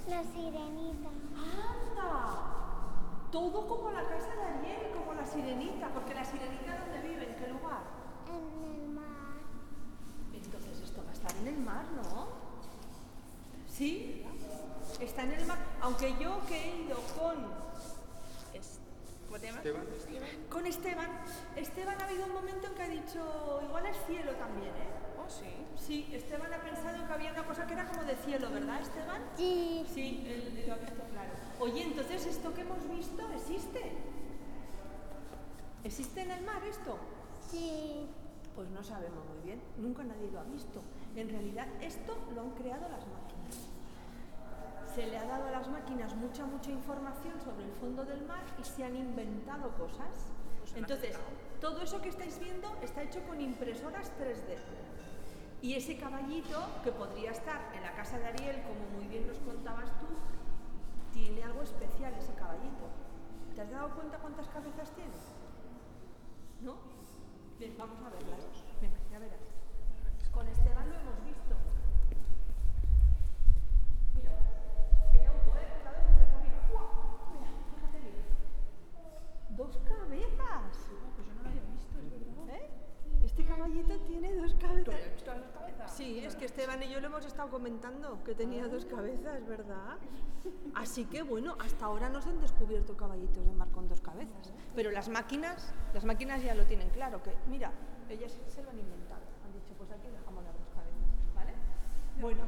La 0.09 0.23
sirenita. 0.25 1.09
¡Anda! 1.41 2.47
Todo 3.33 3.67
como 3.69 3.91
la 3.91 4.03
casa 4.03 4.35
de 4.37 4.43
Ariel, 4.43 4.93
como 4.93 5.15
la 5.15 5.25
sirenita, 5.27 5.89
porque 5.89 6.15
la 6.15 6.25
sirenita 6.25 6.79
¿dónde 6.85 7.09
vive? 7.09 7.31
¿En 7.31 7.37
qué 7.37 7.49
lugar? 7.49 7.83
En 8.29 8.83
el 8.83 8.89
mar. 8.91 9.41
Entonces 10.35 10.81
esto 10.83 11.03
va 11.05 11.11
a 11.11 11.15
estar 11.15 11.33
en 11.37 11.47
el 11.49 11.59
mar, 11.61 11.85
¿no? 11.97 12.29
Sí, 13.69 14.20
está 15.01 15.23
en 15.23 15.33
el 15.33 15.47
mar. 15.47 15.59
Aunque 15.81 16.15
yo 16.21 16.41
que 16.47 16.57
he 16.57 16.77
ido 16.83 16.97
con. 17.19 17.37
es- 18.55 18.79
¿Cómo 19.27 19.39
te 19.39 19.47
llamas? 19.47 19.63
Con 20.51 20.67
Esteban. 20.67 21.09
Esteban 21.57 22.01
ha 22.01 22.05
habido 22.05 22.27
un 22.27 22.33
momento 22.33 22.67
en 22.67 22.75
que 22.75 22.83
ha 22.83 22.89
dicho, 22.89 23.61
igual 23.67 23.87
es 23.87 23.97
cielo 24.07 24.33
también, 24.33 24.69
¿eh? 24.71 24.91
Oh, 25.25 25.29
sí. 25.31 25.47
Sí, 25.79 26.09
Esteban 26.13 26.53
ha 26.53 26.59
pensado 26.61 27.07
que 27.07 27.13
había 27.13 27.33
una 27.33 27.45
cosa 27.45 27.67
que 27.67 27.75
era 27.75 27.87
como 27.89 28.03
de 28.05 28.17
cielo, 28.17 28.51
¿verdad, 28.51 28.81
Esteban? 28.81 29.23
Sí. 29.37 29.87
Sí, 29.95 30.25
él 30.27 30.65
lo 30.67 30.75
ha 30.75 30.77
visto 30.79 31.03
claro. 31.13 31.31
Oye, 31.61 31.83
entonces 31.85 32.27
esto 32.27 32.53
que 32.55 32.63
hemos 32.63 32.89
visto 32.91 33.23
existe. 33.33 33.93
¿Existe 35.85 36.23
en 36.23 36.31
el 36.31 36.45
mar 36.45 36.63
esto? 36.69 36.99
Sí. 37.51 38.07
Pues 38.55 38.69
no 38.71 38.83
sabemos 38.83 39.25
muy 39.33 39.41
bien, 39.45 39.61
nunca 39.79 40.03
nadie 40.03 40.29
lo 40.31 40.41
ha 40.41 40.45
visto. 40.45 40.83
En 41.17 41.29
realidad 41.31 41.67
esto 41.81 42.17
lo 42.35 42.43
han 42.43 42.51
creado 42.51 42.83
las 42.89 43.07
máquinas. 43.07 43.40
Se 44.95 45.07
le 45.07 45.19
ha 45.19 45.25
dado 45.25 45.47
a 45.47 45.51
las 45.51 45.69
máquinas 45.69 46.15
mucha, 46.17 46.45
mucha 46.45 46.71
información 46.71 47.41
sobre 47.41 47.65
el 47.65 47.73
fondo 47.73 48.05
del 48.05 48.27
mar 48.27 48.43
y 48.61 48.65
se 48.65 48.85
han 48.85 48.97
inventado 48.97 49.71
cosas. 49.77 50.33
Entonces, 50.75 51.17
todo 51.61 51.81
eso 51.83 52.01
que 52.01 52.09
estáis 52.09 52.39
viendo 52.39 52.69
está 52.83 53.03
hecho 53.03 53.23
con 53.27 53.41
impresoras 53.41 54.13
3D. 54.19 54.57
Y 55.63 55.75
ese 55.75 55.97
caballito, 55.97 56.59
que 56.83 56.91
podría 56.91 57.33
estar 57.33 57.73
en 57.75 57.83
la 57.83 57.93
casa 57.95 58.19
de 58.19 58.27
Ariel, 58.27 58.63
como 58.63 58.81
muy 58.97 59.07
bien 59.09 59.27
nos 59.27 59.39
contabas 59.39 59.91
tú, 59.99 60.07
tiene 61.13 61.43
algo 61.43 61.63
especial 61.63 62.15
ese 62.15 62.33
caballito. 62.35 62.89
¿Te 63.55 63.61
has 63.61 63.71
dado 63.71 63.91
cuenta 63.95 64.19
cuántas 64.19 64.49
cabezas 64.49 64.91
tiene? 64.93 65.13
¿No? 66.63 66.77
Bien, 67.59 67.75
vamos 67.77 67.99
a 68.01 68.09
verlas. 68.09 68.47
Venga, 68.81 68.97
ya 69.11 69.19
verás. 69.19 69.41
Con 70.33 70.49
Esteban 70.49 70.89
lo 70.89 70.95
hemos 70.95 71.25
visto. 71.27 71.57
Mira, 74.15 74.31
que 75.13 75.27
auto, 75.27 75.51
¿eh? 75.59 75.69
Otra 75.81 75.93
vez 75.93 76.07
empezó, 76.09 76.39
mira. 76.41 76.69
¡Guau! 76.71 76.87
Mira, 77.35 77.51
fíjate 77.75 77.99
bien. 77.99 78.15
Dos 79.57 79.77
cabezas. 79.89 80.89
Pues 81.17 81.27
yo 81.27 81.35
no 81.35 81.43
lo 81.43 81.49
había 81.49 81.63
visto, 81.75 81.99
es 81.99 82.11
verdad. 82.11 82.55
¿Eh? 82.55 82.71
Este 83.25 83.45
caballito 83.45 83.99
tiene 84.07 84.35
dos 84.37 84.55
cabezas. 84.55 84.85
¿Tú 84.85 85.11
visto 85.13 85.31
las 85.33 85.43
dos 85.43 85.51
cabezas? 85.53 85.93
Sí, 85.93 86.21
es 86.25 86.30
que 86.41 86.47
Esteban 86.47 86.83
y 86.83 86.89
yo 86.89 87.01
lo 87.01 87.09
hemos 87.09 87.27
estado 87.27 87.51
comentando, 87.51 88.19
que 88.25 88.35
tenía 88.35 88.67
dos 88.67 88.87
cabezas, 88.87 89.47
¿verdad? 89.47 89.99
Así 90.75 91.05
que 91.05 91.21
bueno, 91.23 91.55
hasta 91.63 91.85
ahora 91.85 92.09
no 92.09 92.23
se 92.23 92.31
han 92.31 92.41
descubierto 92.41 92.97
caballitos 92.97 93.45
de 93.45 93.53
mar 93.53 93.69
con 93.69 93.87
dos 93.89 94.01
cabezas. 94.01 94.51
Pero 94.75 94.91
las 94.91 95.11
máquinas, 95.11 95.75
las 95.93 96.07
máquinas 96.07 96.43
ya 96.43 96.55
lo 96.55 96.65
tienen 96.65 96.89
claro, 96.89 97.23
que 97.23 97.31
mira, 97.51 97.73
ellas 98.09 98.33
se 98.49 98.63
lo 98.63 98.71
han 98.71 98.79
inventado. 98.79 99.21
Han 99.45 99.53
dicho, 99.53 99.75
pues 99.77 99.91
aquí 99.91 100.09
dejamos 100.09 100.43
las 100.43 100.55
dos 100.55 100.69
cabezas, 100.75 101.35
¿vale? 101.35 101.53
Bueno, 102.23 102.41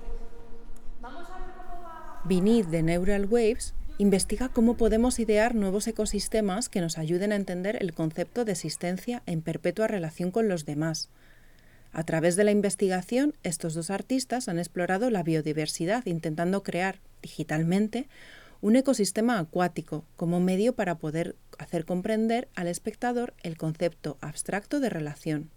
vamos 1.02 1.28
a 1.28 1.36
ver 1.36 1.54
cómo 1.54 1.82
va. 1.82 2.22
Vinit 2.24 2.68
de 2.68 2.82
Neural 2.82 3.26
Waves 3.26 3.74
investiga 3.98 4.48
cómo 4.48 4.78
podemos 4.78 5.18
idear 5.18 5.54
nuevos 5.54 5.86
ecosistemas 5.86 6.70
que 6.70 6.80
nos 6.80 6.96
ayuden 6.96 7.30
a 7.32 7.36
entender 7.36 7.76
el 7.82 7.92
concepto 7.92 8.46
de 8.46 8.52
existencia 8.52 9.22
en 9.26 9.42
perpetua 9.42 9.86
relación 9.86 10.30
con 10.30 10.48
los 10.48 10.64
demás. 10.64 11.10
A 11.92 12.04
través 12.04 12.36
de 12.36 12.44
la 12.44 12.50
investigación, 12.50 13.34
estos 13.42 13.74
dos 13.74 13.90
artistas 13.90 14.48
han 14.48 14.58
explorado 14.58 15.10
la 15.10 15.22
biodiversidad 15.22 16.06
intentando 16.06 16.62
crear 16.62 17.00
digitalmente 17.20 18.08
un 18.62 18.76
ecosistema 18.76 19.38
acuático 19.38 20.06
como 20.16 20.40
medio 20.40 20.74
para 20.74 20.96
poder 20.96 21.36
hacer 21.58 21.84
comprender 21.84 22.48
al 22.54 22.68
espectador 22.68 23.34
el 23.42 23.58
concepto 23.58 24.16
abstracto 24.20 24.80
de 24.80 24.88
relación. 24.88 25.50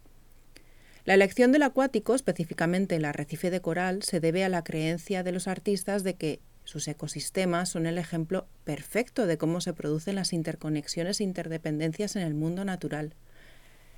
La 1.06 1.14
elección 1.14 1.52
del 1.52 1.62
acuático, 1.62 2.14
específicamente 2.14 2.96
el 2.96 3.04
arrecife 3.04 3.50
de 3.50 3.60
coral, 3.60 4.02
se 4.02 4.18
debe 4.18 4.44
a 4.44 4.48
la 4.48 4.64
creencia 4.64 5.22
de 5.22 5.32
los 5.32 5.46
artistas 5.46 6.02
de 6.02 6.14
que 6.14 6.40
sus 6.64 6.88
ecosistemas 6.88 7.68
son 7.68 7.86
el 7.86 7.96
ejemplo 7.96 8.48
perfecto 8.64 9.26
de 9.26 9.38
cómo 9.38 9.60
se 9.60 9.72
producen 9.72 10.16
las 10.16 10.32
interconexiones 10.32 11.20
e 11.20 11.24
interdependencias 11.24 12.16
en 12.16 12.22
el 12.22 12.34
mundo 12.34 12.64
natural. 12.64 13.14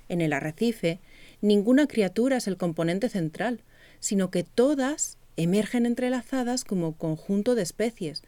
En 0.09 0.21
el 0.21 0.33
arrecife, 0.33 1.01
ninguna 1.40 1.87
criatura 1.87 2.38
es 2.38 2.49
el 2.49 2.57
componente 2.57 3.09
central, 3.09 3.61
sino 4.01 4.31
que 4.31 4.44
todas 4.44 5.18
emergen 5.37 5.87
entrelazadas 5.87 6.64
como 6.64 6.97
conjunto 6.97 7.55
de 7.55 7.62
especies, 7.62 8.23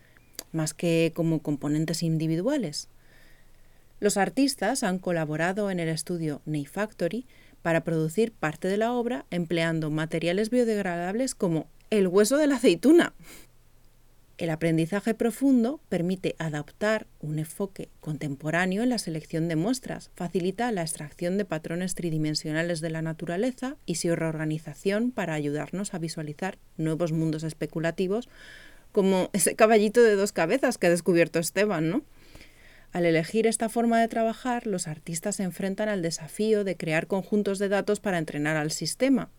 más 0.53 0.75
que 0.75 1.13
como 1.15 1.41
componentes 1.41 2.03
individuales. 2.03 2.89
Los 4.01 4.17
artistas 4.17 4.83
han 4.83 4.99
colaborado 4.99 5.71
en 5.71 5.79
el 5.81 5.89
estudio 5.89 6.41
Factory 6.71 7.27
para 7.63 7.85
producir 7.85 8.33
parte 8.33 8.69
de 8.69 8.79
la 8.79 8.93
obra 8.93 9.27
empleando 9.31 9.91
materiales 9.91 10.49
biodegradables 10.49 11.35
como 11.35 11.67
el 11.91 12.09
hueso 12.09 12.39
de 12.39 12.47
la 12.47 12.57
aceituna. 12.57 13.13
El 14.41 14.49
aprendizaje 14.49 15.13
profundo 15.13 15.83
permite 15.91 16.35
adaptar 16.39 17.07
un 17.21 17.39
enfoque 17.39 17.91
contemporáneo 18.01 18.83
en 18.83 18.89
la 18.89 18.97
selección 18.97 19.49
de 19.49 19.57
muestras, 19.57 20.11
facilita 20.15 20.73
la 20.73 20.81
extracción 20.81 21.37
de 21.37 21.45
patrones 21.45 21.95
tridimensionales 21.95 22.81
de 22.81 22.89
la 22.89 23.03
naturaleza 23.03 23.77
y 23.85 23.97
su 23.97 24.17
reorganización 24.17 25.11
para 25.11 25.35
ayudarnos 25.35 25.93
a 25.93 25.99
visualizar 25.99 26.57
nuevos 26.79 27.13
mundos 27.13 27.43
especulativos 27.43 28.31
como 28.93 29.29
ese 29.35 29.57
caballito 29.57 30.03
de 30.03 30.17
dos 30.17 30.33
cabezas 30.33 30.79
que 30.79 30.87
ha 30.87 30.91
descubierto 30.91 31.39
Esteban, 31.39 31.91
¿no? 31.91 32.03
Al 32.93 33.05
elegir 33.05 33.47
esta 33.47 33.69
forma 33.69 34.01
de 34.01 34.09
trabajar, 34.09 34.67
los 34.67 34.89
artistas 34.89 35.37
se 35.37 35.43
enfrentan 35.43 35.91
al 35.91 36.01
desafío 36.01 36.65
de 36.65 36.79
crear 36.79 37.09
conjuntos 37.09 37.59
de 37.59 37.69
datos 37.69 38.01
para 38.01 38.17
entrenar 38.17 38.57
al 38.57 38.71
sistema. 38.71 39.31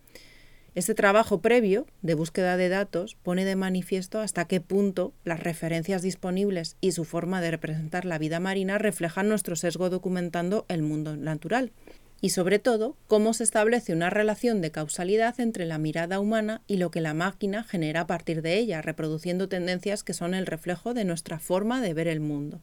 Este 0.73 0.95
trabajo 0.95 1.41
previo 1.41 1.85
de 2.01 2.13
búsqueda 2.13 2.55
de 2.55 2.69
datos 2.69 3.17
pone 3.21 3.43
de 3.43 3.57
manifiesto 3.57 4.21
hasta 4.21 4.45
qué 4.45 4.61
punto 4.61 5.11
las 5.25 5.41
referencias 5.41 6.01
disponibles 6.01 6.77
y 6.79 6.93
su 6.93 7.03
forma 7.03 7.41
de 7.41 7.51
representar 7.51 8.05
la 8.05 8.17
vida 8.17 8.39
marina 8.39 8.77
reflejan 8.77 9.27
nuestro 9.27 9.57
sesgo 9.57 9.89
documentando 9.89 10.65
el 10.69 10.81
mundo 10.81 11.17
natural. 11.17 11.73
Y 12.21 12.29
sobre 12.29 12.57
todo, 12.57 12.95
cómo 13.07 13.33
se 13.33 13.43
establece 13.43 13.91
una 13.91 14.09
relación 14.09 14.61
de 14.61 14.71
causalidad 14.71 15.37
entre 15.41 15.65
la 15.65 15.77
mirada 15.77 16.21
humana 16.21 16.61
y 16.67 16.77
lo 16.77 16.89
que 16.89 17.01
la 17.01 17.13
máquina 17.13 17.63
genera 17.65 18.01
a 18.01 18.07
partir 18.07 18.41
de 18.41 18.57
ella, 18.57 18.81
reproduciendo 18.81 19.49
tendencias 19.49 20.03
que 20.03 20.13
son 20.13 20.33
el 20.33 20.45
reflejo 20.45 20.93
de 20.93 21.03
nuestra 21.03 21.39
forma 21.39 21.81
de 21.81 21.93
ver 21.93 22.07
el 22.07 22.21
mundo. 22.21 22.61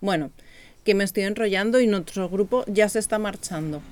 Bueno, 0.00 0.30
que 0.82 0.94
me 0.94 1.04
estoy 1.04 1.24
enrollando 1.24 1.78
y 1.80 1.88
nuestro 1.88 2.30
grupo 2.30 2.64
ya 2.68 2.88
se 2.88 3.00
está 3.00 3.18
marchando. 3.18 3.82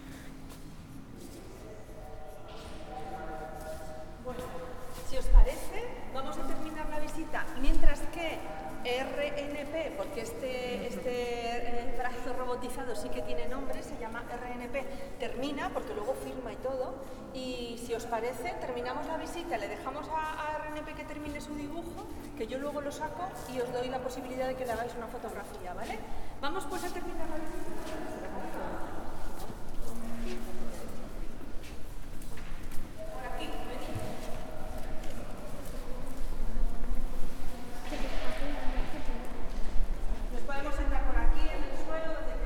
Lo 22.87 22.93
saco 22.93 23.29
y 23.53 23.61
os 23.61 23.73
doy 23.73 23.89
la 23.89 23.99
posibilidad 23.99 24.47
de 24.47 24.55
que 24.55 24.65
le 24.65 24.71
hagáis 24.71 24.93
una 24.97 25.09
fotografía, 25.09 25.75
¿vale? 25.75 25.99
Vamos 26.41 26.65
pues 26.71 26.85
a 26.85 26.89
terminar 26.89 27.29
la 27.29 27.35
visita. 27.35 27.67
Nos 40.33 40.43
podemos 40.43 40.75
sentar 40.77 41.03
por 41.07 41.19
aquí, 41.19 41.41
en 41.41 41.65
el 41.65 41.85
suelo, 41.85 42.15
donde. 42.15 42.37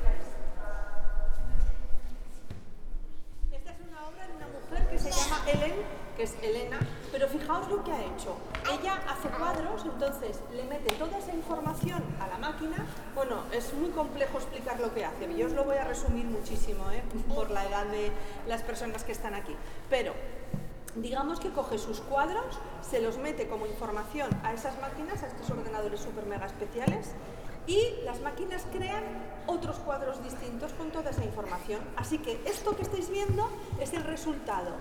Esta 3.53 3.71
es 3.73 3.81
una 3.91 4.07
obra 4.07 4.27
de 4.27 4.37
una 4.37 4.47
mujer 4.47 4.89
que 4.89 4.99
se 4.99 5.11
llama 5.11 5.43
Helen, 5.47 5.75
que 6.17 6.23
es 6.23 6.35
Elena, 6.43 6.79
pero 7.13 7.29
fijaos 7.29 7.69
lo 7.69 7.85
que 7.85 7.93
ha 7.93 8.01
hecho. 8.01 8.39
Ella 8.81 8.99
hace 9.09 9.29
cuadros, 9.29 9.85
entonces 9.85 10.41
le 10.55 10.65
mete 10.65 10.95
toda 10.95 11.19
esa 11.19 11.35
información 11.35 12.03
a 12.19 12.29
la 12.29 12.39
máquina. 12.39 12.87
Bueno, 13.15 13.43
es 13.53 13.75
muy 13.75 13.91
complejo 13.91 14.39
explicar 14.39 14.81
lo 14.81 14.95
que 14.95 15.05
hace. 15.05 15.35
Yo 15.37 15.47
os 15.47 15.53
lo 15.53 15.65
voy 15.65 15.77
a 15.77 15.85
resumir 15.85 16.25
muchísimo, 16.25 16.91
¿eh? 16.91 17.03
por 17.35 17.51
la 17.51 17.67
edad 17.67 17.85
de 17.87 18.11
las 18.47 18.63
personas 18.63 19.05
que 19.05 19.13
están 19.13 19.35
aquí. 19.35 19.55
Pero 19.91 20.15
digamos 20.95 21.41
que 21.41 21.51
coge 21.51 21.77
sus 21.77 22.01
cuadros, 22.01 22.59
se 22.81 23.03
los 23.03 23.19
mete 23.19 23.49
como 23.49 23.67
información 23.67 24.31
a 24.43 24.55
esas 24.55 24.81
máquinas, 24.81 25.23
a 25.23 25.27
estos 25.27 25.51
ordenadores 25.51 26.01
super 26.01 26.25
mega 26.25 26.47
especiales, 26.47 27.11
y 27.67 27.97
las 28.05 28.21
máquinas 28.23 28.65
crean 28.73 29.05
otros 29.47 29.77
cuadros 29.77 30.23
distintos 30.25 30.73
con 30.73 30.91
toda 30.91 31.11
esa 31.11 31.25
información. 31.25 31.83
Así 31.97 32.17
que 32.17 32.41
esto 32.47 32.75
que 32.75 32.83
estáis 32.83 33.11
viendo 33.11 33.47
es 33.79 33.93
el 33.93 34.05
resultado 34.05 34.73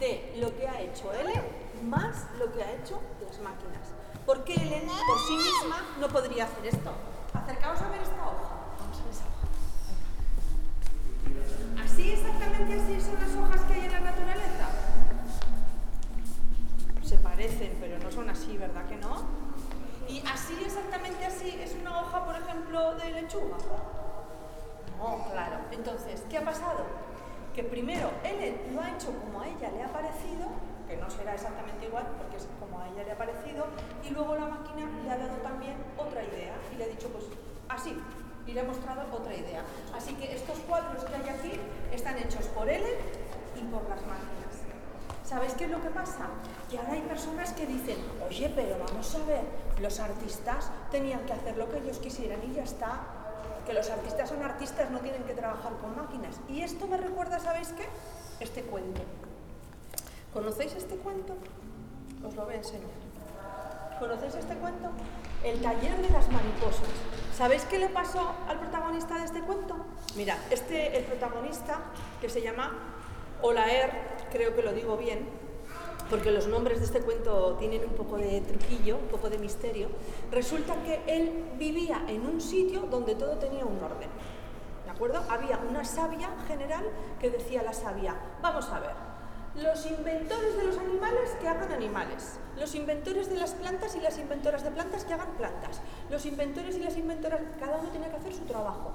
de 0.00 0.34
lo 0.40 0.56
que 0.56 0.66
ha 0.66 0.80
hecho 0.80 1.12
Ellen 1.14 1.63
más 1.84 2.26
lo 2.38 2.52
que 2.52 2.62
ha 2.62 2.72
hecho 2.72 3.00
las 3.24 3.38
máquinas. 3.40 3.92
¿Por 4.26 4.44
qué 4.44 4.54
Ellen 4.54 4.88
por 4.88 5.18
sí 5.26 5.36
misma 5.36 5.82
no 6.00 6.08
podría 6.08 6.44
hacer 6.44 6.66
esto? 6.66 6.92
Acercaos 7.34 7.80
a 7.82 7.88
ver 7.88 8.00
esta 8.00 8.22
hoja. 8.22 8.54
Vamos 8.78 8.98
a 8.98 9.04
ver 9.04 9.12
esa 9.12 9.24
hoja. 9.24 9.46
Así, 11.84 12.12
exactamente 12.12 12.74
así 12.74 13.00
son 13.00 13.20
las 13.20 13.34
hojas 13.36 13.60
que 13.66 13.74
hay 13.74 13.84
en 13.84 13.92
la 13.92 14.00
naturaleza. 14.00 14.68
Se 17.02 17.18
parecen, 17.18 17.76
pero 17.80 17.98
no 17.98 18.10
son 18.10 18.30
así, 18.30 18.56
¿verdad 18.56 18.86
que 18.86 18.96
no? 18.96 19.22
Y 20.08 20.20
así, 20.26 20.56
exactamente 20.64 21.26
así, 21.26 21.58
es 21.60 21.74
una 21.80 22.00
hoja, 22.00 22.24
por 22.24 22.36
ejemplo, 22.36 22.94
de 22.94 23.10
lechuga. 23.10 23.56
No, 24.98 25.24
claro. 25.30 25.56
Entonces, 25.70 26.22
¿qué 26.30 26.38
ha 26.38 26.44
pasado? 26.44 26.86
Que 27.54 27.62
primero 27.62 28.10
Ellen 28.24 28.74
lo 28.74 28.80
ha 28.80 28.90
hecho 28.90 29.12
como 29.20 29.40
a 29.40 29.48
ella 29.48 29.70
le 29.70 29.82
ha 29.82 29.92
parecido, 29.92 30.48
que 30.88 30.96
no 30.96 31.10
será 31.10 31.34
exactamente 31.34 31.86
igual, 31.86 32.06
porque 32.18 32.36
es 32.36 32.46
como 32.60 32.80
a 32.80 32.88
ella 32.88 33.04
le 33.04 33.12
ha 33.12 33.18
parecido, 33.18 33.66
y 34.02 34.10
luego 34.10 34.34
la 34.34 34.46
máquina 34.46 34.88
le 35.04 35.10
ha 35.10 35.18
dado 35.18 35.36
también 35.38 35.76
otra 35.96 36.22
idea 36.22 36.54
y 36.72 36.76
le 36.76 36.84
ha 36.84 36.88
dicho, 36.88 37.08
pues 37.08 37.24
así, 37.68 37.96
y 38.46 38.52
le 38.52 38.60
ha 38.60 38.64
mostrado 38.64 39.02
otra 39.12 39.34
idea. 39.34 39.62
Así 39.94 40.14
que 40.14 40.34
estos 40.34 40.58
cuadros 40.60 41.04
que 41.04 41.14
hay 41.14 41.28
aquí 41.28 41.52
están 41.92 42.18
hechos 42.18 42.46
por 42.48 42.68
Ellen 42.68 42.98
y 43.56 43.64
por 43.72 43.82
las 43.88 44.00
máquinas. 44.02 44.44
¿Sabéis 45.24 45.54
qué 45.54 45.64
es 45.64 45.70
lo 45.70 45.80
que 45.80 45.88
pasa? 45.88 46.28
Que 46.70 46.78
ahora 46.78 46.92
hay 46.92 47.00
personas 47.00 47.52
que 47.54 47.66
dicen, 47.66 47.96
oye, 48.28 48.52
pero 48.54 48.76
vamos 48.78 49.14
a 49.14 49.24
ver, 49.24 49.42
los 49.80 49.98
artistas 49.98 50.70
tenían 50.90 51.24
que 51.24 51.32
hacer 51.32 51.56
lo 51.56 51.70
que 51.70 51.78
ellos 51.78 51.98
quisieran 51.98 52.40
y 52.44 52.54
ya 52.54 52.62
está. 52.62 53.00
Que 53.64 53.72
los 53.72 53.88
artistas 53.88 54.28
son 54.28 54.42
artistas, 54.42 54.90
no 54.90 54.98
tienen 54.98 55.22
que 55.22 55.32
trabajar 55.32 55.72
con 55.80 55.96
máquinas. 55.96 56.36
Y 56.48 56.60
esto 56.60 56.86
me 56.86 56.98
recuerda, 56.98 57.38
¿sabéis 57.38 57.72
qué? 57.72 57.88
Este 58.38 58.62
cuento. 58.64 59.00
¿Conocéis 60.34 60.74
este 60.74 60.96
cuento? 60.96 61.36
Os 62.26 62.34
lo 62.34 62.44
voy 62.44 62.54
a 62.54 62.56
enseñar. 62.56 62.90
¿Conocéis 64.00 64.34
este 64.34 64.54
cuento? 64.56 64.88
El 65.44 65.62
taller 65.62 65.96
de 65.98 66.10
las 66.10 66.28
mariposas. 66.28 66.88
¿Sabéis 67.36 67.64
qué 67.66 67.78
le 67.78 67.88
pasó 67.88 68.34
al 68.48 68.58
protagonista 68.58 69.16
de 69.16 69.26
este 69.26 69.40
cuento? 69.42 69.76
Mira, 70.16 70.36
este, 70.50 70.98
el 70.98 71.04
protagonista, 71.04 71.78
que 72.20 72.28
se 72.28 72.42
llama 72.42 72.72
Olaer, 73.42 73.92
creo 74.32 74.56
que 74.56 74.62
lo 74.62 74.72
digo 74.72 74.96
bien, 74.96 75.28
porque 76.10 76.32
los 76.32 76.48
nombres 76.48 76.80
de 76.80 76.86
este 76.86 77.00
cuento 77.00 77.54
tienen 77.60 77.84
un 77.84 77.94
poco 77.94 78.16
de 78.16 78.40
truquillo, 78.40 78.96
un 78.96 79.06
poco 79.06 79.30
de 79.30 79.38
misterio, 79.38 79.86
resulta 80.32 80.74
que 80.82 81.00
él 81.06 81.44
vivía 81.58 82.06
en 82.08 82.26
un 82.26 82.40
sitio 82.40 82.80
donde 82.90 83.14
todo 83.14 83.36
tenía 83.38 83.64
un 83.64 83.80
orden. 83.80 84.10
¿De 84.84 84.90
acuerdo? 84.90 85.22
Había 85.28 85.58
una 85.58 85.84
sabia 85.84 86.28
general 86.48 86.84
que 87.20 87.30
decía 87.30 87.62
la 87.62 87.72
sabia, 87.72 88.16
vamos 88.42 88.68
a 88.70 88.80
ver, 88.80 89.03
los 89.62 89.86
inventores 89.86 90.56
de 90.56 90.64
los 90.64 90.78
animales 90.78 91.30
que 91.40 91.48
hagan 91.48 91.70
animales, 91.70 92.38
los 92.58 92.74
inventores 92.74 93.30
de 93.30 93.36
las 93.36 93.52
plantas 93.52 93.94
y 93.94 94.00
las 94.00 94.18
inventoras 94.18 94.64
de 94.64 94.70
plantas 94.70 95.04
que 95.04 95.14
hagan 95.14 95.32
plantas, 95.36 95.80
los 96.10 96.26
inventores 96.26 96.76
y 96.76 96.80
las 96.80 96.96
inventoras, 96.96 97.40
cada 97.60 97.78
uno 97.78 97.88
tenía 97.90 98.10
que 98.10 98.16
hacer 98.16 98.34
su 98.34 98.44
trabajo. 98.44 98.92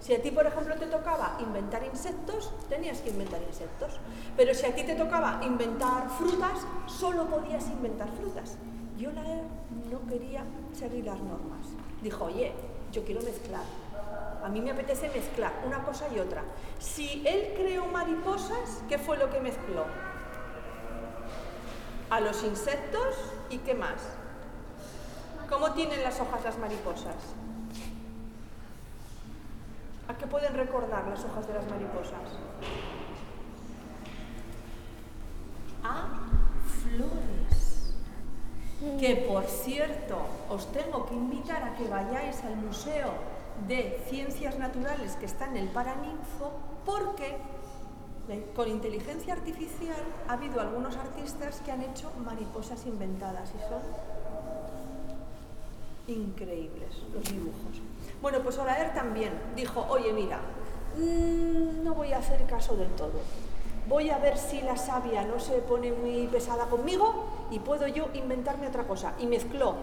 Si 0.00 0.12
a 0.14 0.20
ti, 0.20 0.32
por 0.32 0.44
ejemplo, 0.46 0.74
te 0.74 0.86
tocaba 0.86 1.36
inventar 1.40 1.84
insectos, 1.84 2.52
tenías 2.68 3.00
que 3.00 3.10
inventar 3.10 3.40
insectos. 3.42 4.00
Pero 4.36 4.52
si 4.52 4.66
a 4.66 4.74
ti 4.74 4.82
te 4.82 4.96
tocaba 4.96 5.40
inventar 5.44 6.10
frutas, 6.10 6.66
solo 6.86 7.26
podías 7.28 7.68
inventar 7.68 8.08
frutas. 8.10 8.56
Y 8.98 9.06
Olaer 9.06 9.44
no 9.92 10.04
quería 10.08 10.42
seguir 10.72 11.04
las 11.04 11.20
normas. 11.20 11.68
Dijo, 12.02 12.24
oye, 12.24 12.52
yo 12.90 13.04
quiero 13.04 13.22
mezclar. 13.22 13.62
A 14.42 14.48
mí 14.48 14.60
me 14.60 14.72
apetece 14.72 15.08
mezclar 15.08 15.52
una 15.64 15.84
cosa 15.84 16.06
y 16.14 16.18
otra. 16.18 16.42
Si 16.80 17.22
él 17.26 17.54
creó 17.56 17.86
mariposas, 17.86 18.82
¿qué 18.88 18.98
fue 18.98 19.16
lo 19.16 19.30
que 19.30 19.40
mezcló? 19.40 19.86
A 22.10 22.20
los 22.20 22.42
insectos 22.42 23.16
y 23.50 23.58
qué 23.58 23.74
más. 23.74 24.00
¿Cómo 25.48 25.72
tienen 25.72 26.02
las 26.02 26.18
hojas 26.18 26.42
las 26.42 26.58
mariposas? 26.58 27.14
¿A 30.08 30.14
qué 30.14 30.26
pueden 30.26 30.54
recordar 30.54 31.06
las 31.06 31.24
hojas 31.24 31.46
de 31.46 31.54
las 31.54 31.68
mariposas? 31.68 32.20
A 35.84 36.08
flores. 36.82 37.94
Que 38.98 39.14
por 39.28 39.44
cierto, 39.44 40.18
os 40.48 40.72
tengo 40.72 41.06
que 41.06 41.14
invitar 41.14 41.62
a 41.62 41.74
que 41.76 41.86
vayáis 41.86 42.42
al 42.42 42.56
Museo 42.56 43.31
de 43.68 44.02
Ciencias 44.08 44.58
Naturales 44.58 45.16
que 45.16 45.26
está 45.26 45.46
en 45.46 45.56
el 45.56 45.68
Paraninfo, 45.68 46.52
porque 46.84 47.36
con 48.54 48.68
inteligencia 48.68 49.34
artificial 49.34 50.02
ha 50.28 50.34
habido 50.34 50.60
algunos 50.60 50.96
artistas 50.96 51.60
que 51.64 51.72
han 51.72 51.82
hecho 51.82 52.10
mariposas 52.24 52.86
inventadas 52.86 53.50
y 53.50 53.58
son 53.68 53.82
increíbles 56.08 57.02
los 57.12 57.24
dibujos. 57.24 57.80
Bueno, 58.20 58.38
pues 58.42 58.58
Olaer 58.58 58.94
también 58.94 59.32
dijo, 59.56 59.86
oye, 59.88 60.12
mira, 60.12 60.40
mm, 60.96 61.84
no 61.84 61.94
voy 61.94 62.12
a 62.12 62.18
hacer 62.18 62.46
caso 62.46 62.76
del 62.76 62.90
todo. 62.90 63.20
Voy 63.88 64.10
a 64.10 64.18
ver 64.18 64.38
si 64.38 64.60
la 64.60 64.76
sabia 64.76 65.24
no 65.24 65.40
se 65.40 65.54
pone 65.58 65.92
muy 65.92 66.28
pesada 66.28 66.66
conmigo 66.66 67.26
y 67.50 67.58
puedo 67.58 67.88
yo 67.88 68.08
inventarme 68.14 68.68
otra 68.68 68.84
cosa. 68.86 69.14
Y 69.18 69.26
mezcló 69.26 69.74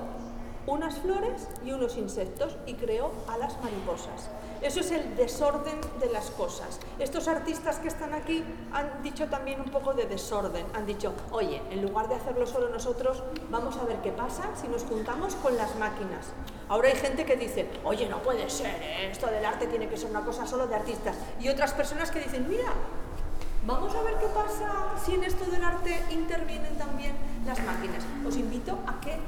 unas 0.70 1.00
flores 1.00 1.48
y 1.66 1.72
unos 1.72 1.98
insectos 1.98 2.56
y 2.66 2.76
creó 2.76 3.12
a 3.28 3.38
las 3.38 3.60
mariposas. 3.62 4.30
Eso 4.62 4.82
es 4.82 4.92
el 4.92 5.16
desorden 5.16 5.80
de 6.00 6.10
las 6.10 6.30
cosas. 6.32 6.80
Estos 7.00 7.28
artistas 7.28 7.80
que 7.80 7.88
están 7.88 8.14
aquí 8.14 8.44
han 8.72 9.02
dicho 9.02 9.28
también 9.28 9.62
un 9.62 9.72
poco 9.72 9.94
de 9.94 10.06
desorden. 10.06 10.66
Han 10.74 10.86
dicho, 10.86 11.14
oye, 11.32 11.62
en 11.72 11.82
lugar 11.82 12.10
de 12.10 12.16
hacerlo 12.16 12.46
solo 12.46 12.70
nosotros, 12.70 13.24
vamos 13.50 13.78
a 13.78 13.86
ver 13.86 13.98
qué 14.02 14.12
pasa 14.12 14.44
si 14.60 14.68
nos 14.68 14.84
juntamos 14.84 15.36
con 15.36 15.56
las 15.58 15.76
máquinas. 15.78 16.28
Ahora 16.68 16.90
hay 16.90 16.96
gente 16.96 17.26
que 17.26 17.36
dice, 17.36 17.70
oye, 17.84 18.08
no 18.08 18.22
puede 18.22 18.50
ser, 18.50 18.76
¿eh? 18.82 19.10
esto 19.12 19.28
del 19.28 19.46
arte 19.46 19.66
tiene 19.68 19.88
que 19.88 19.98
ser 19.98 20.10
una 20.10 20.26
cosa 20.26 20.46
solo 20.46 20.68
de 20.68 20.76
artistas. 20.76 21.16
Y 21.40 21.50
otras 21.50 21.74
personas 21.74 22.12
que 22.12 22.20
dicen, 22.20 22.48
mira, 22.48 22.74
Vamos 23.66 23.94
a 23.94 24.02
ver 24.04 24.14
qué 24.16 24.28
pasa 24.28 24.72
si 25.06 25.16
en 25.16 25.24
esto 25.26 25.44
del 25.52 25.62
arte 25.62 26.02
intervienen 26.12 26.78
también 26.78 27.12
las 27.46 27.62
máquinas. 27.66 28.04
Os 28.26 28.38
invito 28.38 28.80
a 28.88 29.02
que 29.02 29.20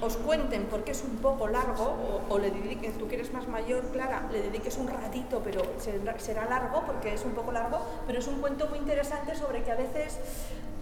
os 0.00 0.16
cuenten 0.16 0.64
porque 0.70 0.92
es 0.92 1.02
un 1.02 1.16
poco 1.16 1.48
largo 1.48 1.84
o, 1.84 2.34
o 2.34 2.38
le 2.38 2.50
dediquen, 2.50 2.92
tú 2.92 3.08
que 3.08 3.16
eres 3.16 3.32
más 3.32 3.48
mayor, 3.48 3.90
Clara, 3.92 4.28
le 4.30 4.42
dediques 4.42 4.76
un 4.76 4.88
ratito, 4.88 5.40
pero 5.44 5.62
será, 5.78 6.44
largo 6.48 6.84
porque 6.86 7.14
es 7.14 7.24
un 7.24 7.32
poco 7.32 7.52
largo, 7.52 7.80
pero 8.06 8.18
es 8.18 8.26
un 8.26 8.40
cuento 8.40 8.68
muy 8.68 8.78
interesante 8.78 9.34
sobre 9.34 9.62
que 9.62 9.72
a 9.72 9.76
veces 9.76 10.18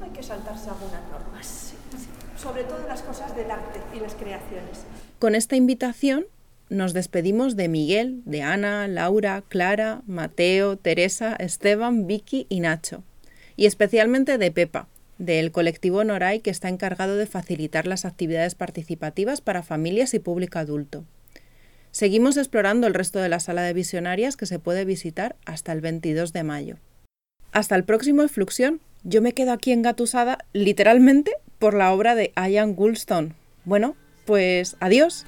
hay 0.02 0.10
que 0.10 0.22
saltarse 0.22 0.68
algunas 0.68 1.02
normas, 1.10 1.74
sobre 2.36 2.64
todo 2.64 2.86
las 2.88 3.02
cosas 3.02 3.34
del 3.36 3.50
arte 3.50 3.80
y 3.94 4.00
las 4.00 4.14
creaciones. 4.14 4.84
Con 5.18 5.34
esta 5.34 5.56
invitación 5.56 6.26
nos 6.68 6.92
despedimos 6.92 7.56
de 7.56 7.68
Miguel, 7.68 8.22
de 8.24 8.42
Ana, 8.42 8.88
Laura, 8.88 9.42
Clara, 9.48 10.02
Mateo, 10.06 10.76
Teresa, 10.76 11.36
Esteban, 11.36 12.06
Vicky 12.06 12.46
y 12.48 12.60
Nacho. 12.60 13.02
Y 13.56 13.66
especialmente 13.66 14.38
de 14.38 14.50
Pepa, 14.50 14.88
del 15.18 15.52
colectivo 15.52 16.04
Noray 16.04 16.40
que 16.40 16.50
está 16.50 16.68
encargado 16.68 17.16
de 17.16 17.26
facilitar 17.26 17.86
las 17.86 18.04
actividades 18.04 18.54
participativas 18.54 19.40
para 19.40 19.62
familias 19.62 20.14
y 20.14 20.18
público 20.18 20.58
adulto. 20.58 21.04
Seguimos 21.90 22.36
explorando 22.36 22.86
el 22.86 22.94
resto 22.94 23.20
de 23.20 23.28
la 23.28 23.38
sala 23.38 23.62
de 23.62 23.72
visionarias 23.72 24.36
que 24.36 24.46
se 24.46 24.58
puede 24.58 24.84
visitar 24.84 25.36
hasta 25.46 25.72
el 25.72 25.80
22 25.80 26.32
de 26.32 26.42
mayo. 26.42 26.76
Hasta 27.52 27.76
el 27.76 27.84
próximo 27.84 28.22
Efluxión. 28.22 28.80
Yo 29.04 29.22
me 29.22 29.32
quedo 29.32 29.52
aquí 29.52 29.70
engatusada 29.70 30.38
literalmente 30.52 31.32
por 31.60 31.74
la 31.74 31.92
obra 31.92 32.16
de 32.16 32.32
Ian 32.36 32.74
Goulstone. 32.74 33.34
Bueno, 33.64 33.94
pues 34.24 34.76
adiós. 34.80 35.24